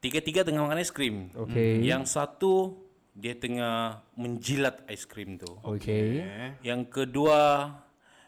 Tiga-tiga 0.04 0.44
tengah 0.44 0.68
makan 0.68 0.78
es 0.78 0.92
krim. 0.92 1.32
Okey. 1.32 1.80
Yang 1.80 2.12
satu 2.12 2.76
dia 3.16 3.34
tengah 3.34 4.04
menjilat 4.14 4.84
es 4.84 5.08
krim 5.08 5.40
tu. 5.40 5.48
Okey. 5.64 6.22
Yang 6.60 6.80
kedua 6.92 7.72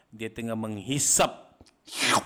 dia 0.09 0.27
tengah 0.27 0.57
menghisap 0.57 1.53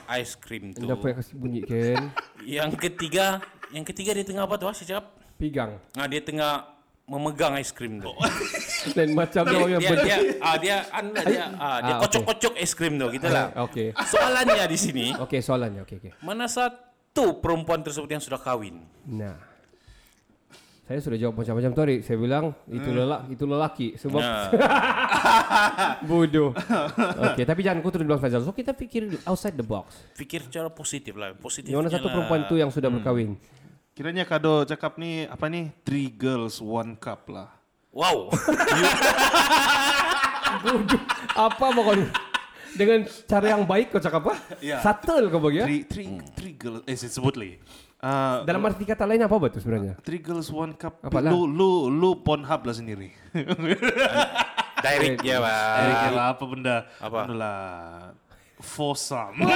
es 0.08 0.40
krim 0.40 0.72
tu. 0.72 0.88
Yang 0.88 1.20
kasih 1.20 1.36
bunyi 1.36 1.62
kan? 1.68 2.16
Yang 2.42 2.72
ketiga, 2.80 3.44
yang 3.70 3.84
ketiga 3.84 4.16
dia 4.16 4.26
tengah 4.26 4.48
apa 4.48 4.56
tu? 4.56 4.66
Saya 4.72 4.88
cakap. 4.98 5.06
Pigang. 5.36 5.78
Nah, 5.94 6.08
dia 6.08 6.24
tengah 6.24 6.64
memegang 7.06 7.60
es 7.60 7.70
krim 7.70 8.02
tu. 8.02 8.10
Dan 8.94 9.16
macam 9.16 9.42
dia 9.42 9.56
orang 9.56 9.72
yang 9.72 9.82
dia, 9.82 10.18
ah, 10.38 10.56
dia, 10.60 10.76
anda, 10.92 11.22
dia, 11.24 11.44
ah, 11.56 11.80
dia 11.82 11.94
Ah, 11.96 12.00
kocok-kocok 12.04 12.54
es 12.56 12.72
krim 12.72 13.00
tu, 13.00 13.08
gitu 13.10 13.26
lah. 13.26 13.50
Okey. 13.66 13.96
Soalannya 13.96 14.66
di 14.68 14.78
sini, 14.78 15.06
Okey, 15.18 15.40
soalannya. 15.42 15.82
Okey, 15.82 15.96
okey. 15.98 16.12
mana 16.22 16.46
satu 16.46 17.40
perempuan 17.40 17.82
tersebut 17.82 18.12
yang 18.12 18.22
sudah 18.22 18.38
kawin? 18.38 18.84
Nah. 19.04 19.56
Saya 20.86 21.02
sudah 21.02 21.18
jawab 21.18 21.42
macam-macam 21.42 21.74
tu. 21.74 21.82
Saya 22.06 22.14
bilang 22.14 22.46
itu 22.70 22.90
lelaki, 22.94 23.26
itu 23.34 23.46
lelaki 23.50 23.88
sebab 23.98 24.22
Nah, 24.22 24.54
bodoh. 26.10 26.54
Okey, 27.26 27.42
tapi 27.42 27.66
jangan 27.66 27.82
kau 27.82 27.90
terus 27.90 28.06
bilang 28.06 28.22
Faizal. 28.22 28.46
So 28.46 28.54
kita 28.54 28.78
fikir 28.78 29.18
outside 29.26 29.58
the 29.58 29.66
box. 29.66 29.98
fikir 30.14 30.46
secara 30.46 30.70
positif 30.70 31.18
lah, 31.18 31.34
positif. 31.34 31.74
Yang 31.74 31.80
mana 31.82 31.90
satu 31.90 32.14
perempuan 32.14 32.46
tu 32.46 32.54
yang 32.54 32.70
sudah 32.70 32.94
berkahwin? 32.94 33.34
Kiranya 33.96 34.28
kado 34.28 34.62
cakap 34.62 35.00
nih 35.00 35.26
apa 35.26 35.48
nih? 35.50 35.74
Three 35.82 36.12
girls 36.12 36.62
one 36.62 37.00
cup 37.00 37.32
lah. 37.34 37.55
Wow. 37.96 38.28
Bodoh. 40.64 41.00
Apa 41.32 41.66
pokoknya? 41.72 42.08
Dengan 42.76 43.08
cara 43.08 43.46
yang 43.56 43.64
baik 43.64 43.96
kau 43.96 44.04
cakap 44.04 44.20
apa? 44.28 44.36
Ya. 44.60 44.84
Subtle 44.84 45.32
kau 45.32 45.40
bagi 45.40 45.64
ya? 45.64 45.66
Three 45.66 45.84
three 45.88 46.10
three 46.36 46.54
girls. 46.60 46.84
Eh 46.84 46.96
saya 47.00 47.12
sebut 47.16 47.40
lagi. 47.40 47.56
Ah, 48.04 48.44
Dalam 48.44 48.60
arti 48.68 48.84
kata 48.84 49.08
lain 49.08 49.24
apa 49.24 49.36
betul 49.40 49.64
sebenarnya? 49.64 49.96
Three 50.04 50.20
girls 50.20 50.52
one 50.52 50.76
cup. 50.76 51.00
Apalah? 51.00 51.32
Lu 51.32 51.48
lu 51.48 51.88
lu 51.88 52.20
Pornhub 52.20 52.68
lah 52.68 52.76
sendiri. 52.76 53.16
Direct 54.86 55.24
ya, 55.24 55.40
Pak. 55.40 55.80
Eh, 55.80 55.94
kira 56.04 56.24
apa 56.36 56.44
benda? 56.46 56.78
Apa? 57.00 57.18
Anu 57.26 57.34
lah. 57.40 58.12
Foursome. 58.60 59.40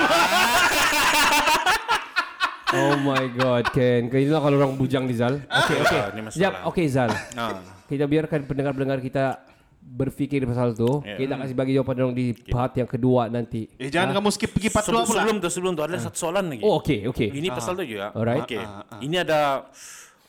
Oh 2.69 2.93
my 3.01 3.25
god, 3.33 3.65
Ken. 3.73 4.13
Kau 4.13 4.21
inilah 4.21 4.45
kalau 4.45 4.61
orang 4.61 4.77
bujang 4.77 5.09
di 5.09 5.17
Zal. 5.17 5.41
Okey, 5.41 5.81
okey. 5.81 5.99
ini 6.13 6.21
masalah. 6.21 6.33
Sekejap, 6.37 6.53
okey 6.69 6.85
Zal. 6.85 7.09
Ah. 7.33 7.57
Kita 7.89 8.05
biarkan 8.05 8.45
pendengar-pendengar 8.45 9.01
kita 9.01 9.41
berfikir 9.81 10.45
pasal 10.45 10.77
tu. 10.77 11.01
Ya. 11.01 11.17
Kita 11.17 11.33
kasih 11.33 11.55
bagi 11.57 11.73
jawapan 11.73 11.95
dong 11.97 12.13
di 12.13 12.37
part 12.45 12.77
yang 12.77 12.85
kedua 12.85 13.25
nanti. 13.25 13.65
Eh 13.81 13.89
jangan 13.89 14.13
kamu 14.13 14.29
skip 14.29 14.53
pergi 14.53 14.69
part 14.69 14.85
dua 14.85 15.01
Sebelum, 15.01 15.05
pula. 15.07 15.17
sebelum 15.17 15.35
tu, 15.41 15.47
sebelum 15.49 15.73
tu 15.73 15.81
ada 15.81 15.95
satu 15.97 16.17
soalan 16.19 16.45
lagi. 16.53 16.61
Oh, 16.61 16.77
okey, 16.77 17.09
okey. 17.09 17.33
Ini 17.33 17.47
pasal 17.49 17.73
tu 17.73 17.83
juga. 17.83 18.13
Alright. 18.13 18.45
Okey. 18.45 18.61
Ini 19.01 19.15
ada 19.25 19.65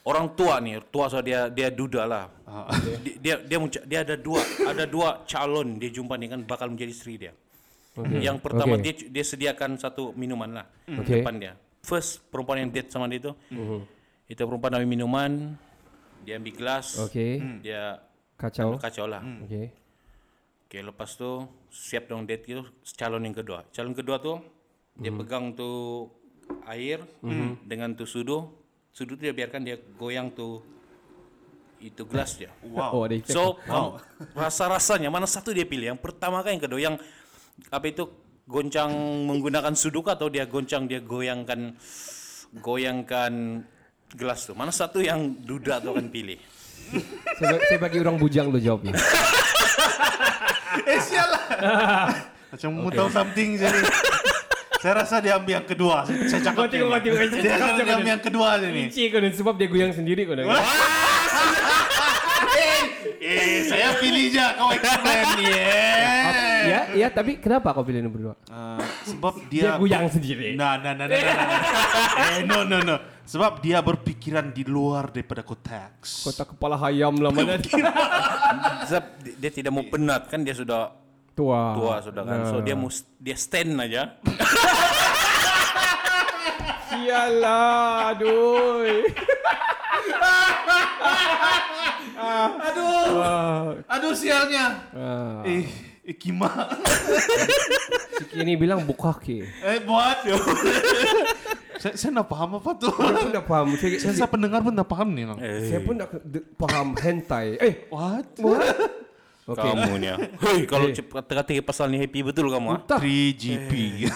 orang 0.01 0.33
tua 0.33 0.57
nih, 0.57 0.81
tua 0.89 1.05
so 1.05 1.21
dia 1.21 1.45
dia 1.53 1.69
duda 1.69 2.09
lah. 2.09 2.25
Dia 2.81 2.97
dia 3.21 3.35
dia, 3.45 3.57
menca- 3.61 3.85
dia 3.85 3.99
ada 4.01 4.15
dua 4.17 4.41
ada 4.65 4.83
dua 4.89 5.21
calon 5.29 5.77
dia 5.77 5.93
jumpa 5.93 6.17
nih 6.17 6.27
kan 6.33 6.39
bakal 6.41 6.67
menjadi 6.73 6.89
istri 6.89 7.21
dia. 7.21 7.31
Yang 8.17 8.39
pertama 8.41 8.79
Okey. 8.79 8.83
dia 8.87 8.93
dia 9.13 9.23
sediakan 9.27 9.77
satu 9.77 10.15
minuman 10.15 10.63
lah 10.63 10.65
Okey. 10.89 11.21
depan 11.21 11.37
dia. 11.37 11.53
First 11.83 12.23
perempuan 12.31 12.65
yang 12.65 12.71
date 12.71 12.89
sama 12.89 13.05
dia 13.05 13.19
itu, 13.19 13.31
itu 14.25 14.41
perempuan 14.41 14.79
ambil 14.79 14.89
minuman, 14.89 15.53
dia 16.21 16.37
ambil 16.37 16.53
gelas, 16.53 16.97
Okey. 17.01 17.61
dia 17.61 18.01
Kacau. 18.35 18.77
kacau 18.77 19.05
lah. 19.05 19.21
Okey. 19.45 19.69
Oke, 20.65 20.77
lepas 20.79 21.13
tu 21.13 21.29
siap 21.67 22.07
dong 22.07 22.23
date 22.23 22.45
gitu 22.45 22.63
calon 22.95 23.21
yang 23.21 23.35
kedua. 23.35 23.67
Calon 23.69 23.91
kedua 23.91 24.17
tuh 24.17 24.39
dia 24.93 25.11
pegang 25.11 25.51
tuh 25.51 26.07
air 26.65 27.03
dengan 27.61 27.91
tuh 27.91 28.05
sudu. 28.05 28.47
Sudu 28.91 29.15
tuh 29.15 29.23
dia 29.23 29.33
biarkan 29.33 29.61
dia 29.61 29.75
goyang 29.95 30.31
tuh 30.31 30.63
itu 31.79 32.05
gelas 32.05 32.37
dia. 32.37 32.53
Oh, 32.71 33.03
ada 33.03 33.13
efek. 33.13 33.29
So, 33.29 33.57
kamu- 33.67 33.99
rasa-rasanya 34.31 35.09
mana 35.09 35.25
satu 35.25 35.51
dia 35.51 35.65
pilih? 35.65 35.91
Yang 35.91 36.01
pertama 36.01 36.39
kan 36.39 36.53
yang 36.53 36.63
kedua 36.63 36.79
yang 36.79 36.95
apa 37.67 37.85
itu 37.85 38.07
goncang 38.47 38.91
menggunakan 39.27 39.75
sudu 39.75 40.01
kah 40.01 40.15
atau 40.15 40.27
dia 40.27 40.43
goncang 40.45 40.87
dia 40.87 40.99
goyangkan 40.99 41.75
goyangkan 42.57 43.63
gelas 44.15 44.47
tuh? 44.47 44.55
Mana 44.55 44.71
satu 44.73 44.99
yang 44.99 45.31
duda 45.41 45.79
tuh 45.79 45.95
akan 45.95 46.07
pilih? 46.11 46.37
saya, 47.39 47.55
saya 47.71 47.79
bagi 47.79 47.97
orang 48.03 48.19
bujang 48.19 48.51
lo 48.51 48.59
jawabnya. 48.59 48.95
Eh 50.87 51.03
sialah. 51.03 51.43
Macam 52.47 52.69
mau 52.79 52.87
tahu 52.87 53.11
something 53.11 53.59
jadi. 53.59 53.79
Saya 54.79 55.03
rasa 55.03 55.19
dia 55.19 55.35
ambil 55.35 55.59
yang 55.59 55.67
kedua. 55.67 56.07
Saya, 56.07 56.39
cakap 56.41 56.63
Kau 56.63 56.71
tengok, 56.71 56.95
dia. 57.03 57.11
kau 57.11 57.27
tengok, 57.27 57.59
kau 57.59 57.83
Dia 57.83 57.95
ambil 57.99 58.11
yang 58.15 58.23
kedua 58.23 58.47
ni. 58.63 58.87
Licik 58.87 59.11
kau 59.11 59.19
dan 59.19 59.33
sebab 59.35 59.53
dia 59.59 59.67
goyang 59.67 59.93
sendiri 59.93 60.23
kau 60.23 60.33
dah. 60.33 60.47
Eh, 63.21 63.69
saya 63.69 63.93
pilih 64.01 64.33
je 64.33 64.45
kau 64.57 64.73
explain 64.73 65.45
yeah. 65.45 66.40
Ya, 66.81 66.95
ya, 67.01 67.07
tapi 67.09 67.37
kenapa 67.37 67.71
kau 67.71 67.85
pilih 67.85 68.01
nombor 68.01 68.19
dua? 68.21 68.35
Uh, 68.47 68.81
sebab 69.05 69.33
Dia 69.47 69.75
dia 69.75 69.79
goyang 69.79 70.07
sendiri. 70.07 70.57
Nah, 70.57 70.77
nah, 70.77 70.93
nah, 70.93 71.05
nah, 71.05 71.17
nah, 71.17 71.33
nah, 71.35 71.45
nah. 71.45 72.21
Eh, 72.25 72.39
no, 72.43 72.57
no, 72.63 72.77
no. 72.81 72.95
Sebab 73.21 73.61
dia 73.61 73.79
berpikiran 73.79 74.49
di 74.49 74.65
luar 74.65 75.07
daripada 75.07 75.39
konteks. 75.41 76.25
Kota 76.25 76.43
kepala 76.43 76.75
hayam 76.75 77.15
lah 77.15 77.31
mana 77.31 77.55
dia. 77.63 77.85
Sebab 78.89 79.05
dia, 79.39 79.49
tidak 79.49 79.71
mau 79.71 79.85
penat 79.85 80.27
kan 80.27 80.41
dia 80.41 80.51
sudah 80.51 80.91
Tua. 81.31 81.71
tua 81.71 81.95
sudah 82.03 82.23
kan. 82.27 82.39
So 82.45 82.59
dia 82.59 82.75
mus 82.75 83.07
dia 83.15 83.39
stand 83.39 83.79
aja. 83.79 84.19
Sialah, 86.91 88.11
aduh. 88.11 88.83
Aduh, 92.61 93.79
aduh 93.87 94.13
sialnya. 94.13 94.65
Ah, 94.91 95.41
Eh, 95.43 95.65
eh 96.11 96.15
Kima. 96.19 96.51
bilang 98.59 98.83
bukake. 98.83 99.47
eh, 99.47 99.79
buat. 99.81 100.27
saya, 101.81 101.93
saya 101.97 102.11
nak 102.13 102.27
paham 102.27 102.59
apa 102.59 102.71
tuh. 102.77 102.91
Saya 102.93 103.15
pun 103.17 103.31
dah 103.31 103.43
faham. 103.47 103.67
Saya, 103.79 103.89
Saya, 103.97 104.13
saya 104.13 104.29
pendengar 104.29 104.59
pun 104.61 104.75
tak 104.75 104.87
paham 104.91 105.09
nih. 105.15 105.25
saya 105.65 105.79
pun 105.81 105.95
dah 105.97 106.07
de- 106.21 106.45
faham 106.59 106.87
hentai. 106.99 107.57
Eh, 107.57 107.73
What? 107.89 108.37
okey. 109.51 109.57
Kamu 109.57 109.93
ni. 109.97 110.07
Hei, 110.37 110.59
kalau 110.69 110.87
cepat 110.91 111.25
kata 111.25 111.51
pasal 111.63 111.89
ni 111.89 111.97
happy 111.97 112.21
betul 112.21 112.51
kamu 112.51 112.77
ah. 112.77 112.79
Tak. 112.85 112.99
3GP. 113.01 113.71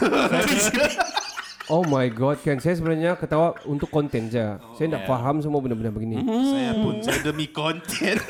Oh 1.66 1.82
my 1.82 2.06
god, 2.14 2.38
kan 2.46 2.62
saya 2.62 2.78
sebenarnya 2.78 3.18
ketawa 3.18 3.58
untuk 3.66 3.90
konten 3.90 4.30
saja. 4.30 4.62
Saya 4.78 4.86
tak 4.86 5.10
faham 5.10 5.42
semua 5.42 5.58
benda-benda 5.58 5.90
begini. 5.90 6.22
saya 6.22 6.78
pun 6.78 7.02
saya 7.02 7.26
demi 7.26 7.50
konten. 7.50 8.22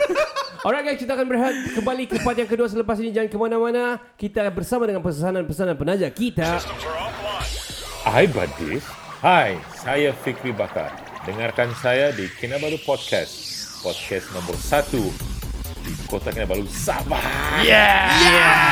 Alright 0.66 0.82
guys, 0.82 0.98
kita 0.98 1.14
akan 1.14 1.30
berehat 1.30 1.78
kembali 1.78 2.10
ke 2.10 2.18
part 2.26 2.34
yang 2.42 2.50
kedua 2.50 2.66
selepas 2.66 2.98
ini. 2.98 3.14
Jangan 3.14 3.30
ke 3.30 3.38
mana-mana. 3.38 4.02
Kita 4.18 4.50
bersama 4.50 4.90
dengan 4.90 5.06
pesanan-pesanan 5.06 5.78
penaja 5.78 6.10
kita. 6.10 6.58
Hai 8.02 8.26
buddies. 8.26 8.82
Hai, 9.22 9.62
saya 9.78 10.10
Fikri 10.26 10.50
Bakar. 10.50 10.90
Dengarkan 11.22 11.70
saya 11.78 12.10
di 12.18 12.26
Kinabalu 12.42 12.82
Podcast. 12.82 13.62
Podcast 13.86 14.26
nombor 14.34 14.58
satu 14.58 15.06
di 15.86 15.94
Kota 16.10 16.34
Kinabalu, 16.34 16.66
Sabah. 16.66 17.22
Yeah. 17.62 18.66